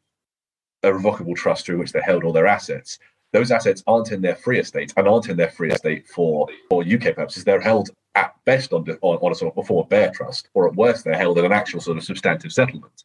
a 0.82 0.92
revocable 0.92 1.34
trust 1.34 1.66
through 1.66 1.78
which 1.78 1.92
they 1.92 2.00
held 2.00 2.24
all 2.24 2.32
their 2.32 2.46
assets. 2.46 2.98
Those 3.32 3.50
assets 3.50 3.82
aren't 3.86 4.12
in 4.12 4.22
their 4.22 4.36
free 4.36 4.58
estate 4.58 4.92
and 4.96 5.06
aren't 5.06 5.28
in 5.28 5.36
their 5.36 5.50
free 5.50 5.70
estate 5.70 6.06
for, 6.06 6.48
for 6.70 6.82
UK 6.82 7.14
purposes. 7.14 7.44
They're 7.44 7.60
held 7.60 7.90
at 8.18 8.34
best 8.44 8.72
on, 8.72 8.84
on, 9.02 9.16
on 9.18 9.32
a 9.32 9.34
sort 9.34 9.52
of 9.52 9.54
before 9.54 9.84
a 9.84 9.86
bare 9.86 10.10
trust, 10.10 10.48
or 10.54 10.68
at 10.68 10.74
worst, 10.74 11.04
they're 11.04 11.16
held 11.16 11.38
in 11.38 11.44
an 11.44 11.52
actual 11.52 11.80
sort 11.80 11.96
of 11.96 12.04
substantive 12.04 12.52
settlement. 12.52 13.04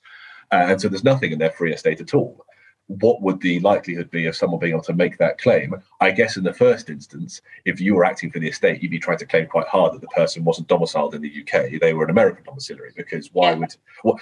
Uh, 0.52 0.66
and 0.70 0.82
so 0.82 0.90
there's 0.90 1.04
nothing 1.04 1.32
in 1.32 1.40
their 1.40 1.52
free 1.52 1.74
estate 1.74 2.02
at 2.02 2.14
all. 2.14 2.46
What 2.88 3.22
would 3.22 3.40
the 3.40 3.60
likelihood 3.62 4.12
be 4.12 4.26
of 4.26 4.36
someone 4.36 4.60
being 4.60 4.74
able 4.74 4.84
to 4.84 4.94
make 4.94 5.18
that 5.18 5.38
claim? 5.38 5.74
I 6.02 6.12
guess 6.12 6.36
in 6.36 6.44
the 6.44 6.54
first 6.54 6.90
instance, 6.90 7.42
if 7.64 7.80
you 7.80 7.96
were 7.96 8.04
acting 8.04 8.30
for 8.30 8.40
the 8.40 8.50
estate, 8.50 8.82
you'd 8.82 8.92
be 8.92 9.00
trying 9.00 9.20
to 9.20 9.26
claim 9.26 9.48
quite 9.48 9.68
hard 9.68 9.94
that 9.94 10.02
the 10.02 10.08
person 10.08 10.44
wasn't 10.44 10.68
domiciled 10.68 11.16
in 11.16 11.22
the 11.22 11.42
UK; 11.42 11.80
they 11.80 11.94
were 11.94 12.04
an 12.04 12.10
American 12.10 12.44
domiciliary. 12.44 12.92
Because 12.96 13.30
why 13.32 13.52
yeah. 13.52 13.60
would 13.60 13.76
well, 14.04 14.20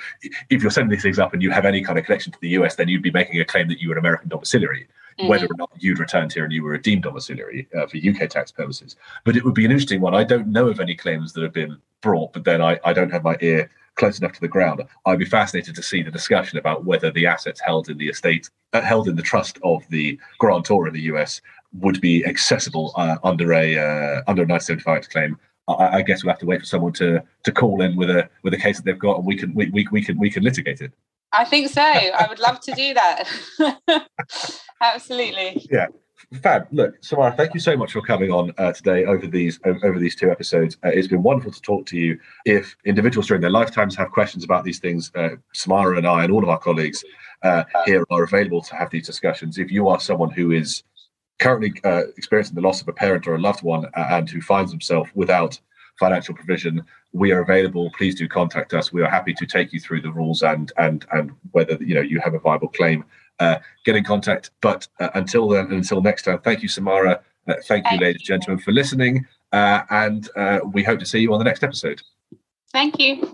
if 0.50 0.62
you're 0.62 0.70
sending 0.70 0.92
these 0.92 1.02
things 1.02 1.18
up 1.18 1.34
and 1.34 1.42
you 1.42 1.50
have 1.50 1.66
any 1.66 1.82
kind 1.84 1.98
of 1.98 2.06
connection 2.06 2.32
to 2.34 2.40
the 2.40 2.50
US, 2.50 2.76
then 2.76 2.88
you'd 2.88 3.02
be 3.02 3.12
making 3.12 3.42
a 3.42 3.46
claim 3.46 3.68
that 3.70 3.80
you 3.80 3.90
were 3.90 3.96
an 3.96 4.00
American 4.00 4.30
domiciliary 4.30 4.88
mm-hmm. 5.19 5.28
whether 5.28 5.45
or 5.45 5.58
not 5.58 5.71
you'd 5.80 6.00
returned 6.00 6.34
here 6.34 6.43
and 6.43 6.54
you 6.54 6.63
were 6.63 6.74
a 6.74 6.82
deemed 6.82 7.04
domiciliary 7.04 7.67
uh, 7.78 7.88
for 7.88 7.97
UK 7.97 8.30
tax 8.30 8.52
purposes. 8.52 8.95
But 9.24 9.36
it 9.36 9.43
would 9.43 9.54
be 9.54 9.65
an 9.65 9.71
interesting 9.71 10.02
one. 10.02 10.15
I 10.15 10.24
don't 10.24 10.47
know 10.47 10.67
of 10.67 10.80
any 10.80 10.95
claims 10.95 11.34
that 11.34 11.43
have 11.43 11.54
been 11.54 11.78
brought, 12.02 12.34
but 12.34 12.43
then 12.43 12.62
I, 12.62 12.80
I 12.84 12.93
don't 12.93 13.12
have 13.12 13.24
my 13.24 13.38
ear 13.41 13.69
close 13.95 14.19
enough 14.19 14.34
to 14.34 14.41
the 14.41 14.47
ground. 14.47 14.82
I'd 15.06 15.19
be 15.19 15.26
fascinated 15.26 15.76
to 15.76 15.84
see 15.84 16.02
the 16.02 16.12
discussion 16.12 16.58
about 16.58 16.86
whether 16.86 17.12
the 17.12 17.28
assets 17.28 17.62
held 17.62 17.89
in 17.89 17.97
the 17.97 18.10
estate, 18.10 18.50
uh, 18.74 18.82
held 18.82 19.08
in 19.08 19.15
the 19.15 19.21
trust 19.21 19.60
of 19.63 19.84
the 19.89 20.19
grantor 20.39 20.88
in 20.88 20.93
the 20.93 21.02
US, 21.13 21.41
would 21.74 22.02
be 22.02 22.26
accessible 22.26 22.93
uh, 22.95 23.17
under 23.24 23.54
a 23.54 23.78
uh, 23.78 24.21
under 24.28 24.43
a 24.43 24.47
1975 24.47 25.10
claim. 25.10 25.39
I, 25.67 25.97
I, 25.97 26.02
guess 26.02 26.24
we'll 26.24 26.32
have 26.32 26.39
to 26.39 26.45
wait 26.45 26.62
for 26.62 26.65
someone 26.65 26.93
to 26.93 27.24
to 27.43 27.52
call 27.52 27.82
in 27.82 27.95
with 27.95 28.10
a 28.10 28.30
with 28.43 28.54
a 28.54 28.58
case 28.58 28.78
that 28.78 28.86
they've 28.86 28.97
got, 28.97 29.17
and 29.17 29.26
we 29.26 29.36
can 29.36 29.54
we, 29.54 29.69
we, 29.69 29.88
we 29.91 30.04
can 30.04 30.17
we 30.17 30.30
can 30.30 30.43
litigate 30.43 30.82
it. 30.82 30.91
I 31.34 31.45
think 31.45 31.69
so. 31.69 31.82
I 31.82 32.26
would 32.28 32.39
love 32.39 32.60
to 32.62 32.74
do 32.74 32.93
that. 32.93 33.30
Absolutely. 34.82 35.65
Yeah. 35.72 35.88
Fab. 36.41 36.67
Look, 36.72 36.96
Samara, 37.04 37.34
thank 37.36 37.54
you 37.54 37.60
so 37.60 37.76
much 37.76 37.94
for 37.94 38.02
coming 38.02 38.32
on 38.32 38.54
uh, 38.58 38.72
today 38.72 39.06
over 39.06 39.28
these 39.28 39.60
over 39.65 40.00
these 40.00 40.15
two 40.15 40.32
episodes. 40.32 40.78
Uh, 40.84 40.89
it's 40.89 41.08
been 41.08 41.24
wonderful 41.24 41.52
to 41.52 41.62
talk 41.62 41.86
to 41.88 41.98
you. 41.98 42.20
If 42.46 42.76
individuals 42.86 43.28
during 43.28 43.41
their 43.41 43.50
lifetimes 43.50 43.96
have 43.96 44.12
questions 44.12 44.44
about 44.44 44.63
these 44.63 44.80
things, 44.80 45.12
uh, 45.15 45.30
Samara 45.54 45.98
and 45.98 46.08
I 46.08 46.24
and 46.24 46.32
all 46.32 46.44
of 46.44 46.50
our 46.50 46.60
colleagues 46.60 47.04
uh, 47.44 47.63
here 47.86 48.06
are 48.10 48.24
available 48.24 48.62
to 48.62 48.76
have 48.76 48.89
these 48.91 49.06
discussions. 49.06 49.58
If 49.58 49.72
you 49.72 49.88
are 49.88 50.00
someone 50.00 50.30
who 50.30 50.52
is 50.52 50.84
currently 51.39 51.74
uh, 51.84 52.04
experiencing 52.15 52.56
the 52.56 52.62
loss 52.62 52.82
of 52.82 52.88
a 52.88 52.94
parent 52.94 53.28
or 53.28 53.36
a 53.36 53.41
loved 53.41 53.63
one 53.63 53.86
and 53.96 54.30
who 54.30 54.41
finds 54.41 54.72
himself 54.72 55.10
without 55.15 55.60
financial 56.00 56.36
provision, 56.36 56.84
we 57.13 57.32
are 57.32 57.41
available. 57.41 57.91
Please 57.98 58.15
do 58.15 58.28
contact 58.28 58.74
us. 58.74 58.94
We 58.94 59.02
are 59.02 59.10
happy 59.10 59.34
to 59.34 59.46
take 59.46 59.74
you 59.74 59.80
through 59.80 60.02
the 60.02 60.12
rules 60.12 60.44
and 60.44 60.72
and 60.78 61.06
and 61.12 61.32
whether 61.52 61.78
you 61.82 61.96
know 61.96 62.02
you 62.02 62.20
have 62.22 62.36
a 62.36 62.39
viable 62.39 62.70
claim. 62.70 63.04
Uh, 63.39 63.58
get 63.86 63.96
in 63.96 64.04
contact. 64.04 64.52
But 64.62 64.88
uh, 65.00 65.10
until 65.15 65.48
then, 65.50 65.72
until 65.72 66.02
next 66.02 66.24
time, 66.24 66.39
thank 66.39 66.62
you, 66.62 66.67
Samara. 66.70 67.22
Uh, 67.48 67.56
thank 67.67 67.89
you, 67.91 67.98
ladies 67.98 68.22
and 68.22 68.41
gentlemen, 68.41 68.63
for 68.63 68.72
listening. 68.72 69.26
uh, 69.52 69.82
and 69.89 70.30
uh, 70.36 70.60
we 70.72 70.84
hope 70.84 71.00
to 71.00 71.06
see 71.06 71.20
you 71.20 71.34
on 71.34 71.39
the 71.39 71.46
next 71.46 71.63
episode. 71.63 72.02
Thank 72.72 73.00
you. 73.00 73.28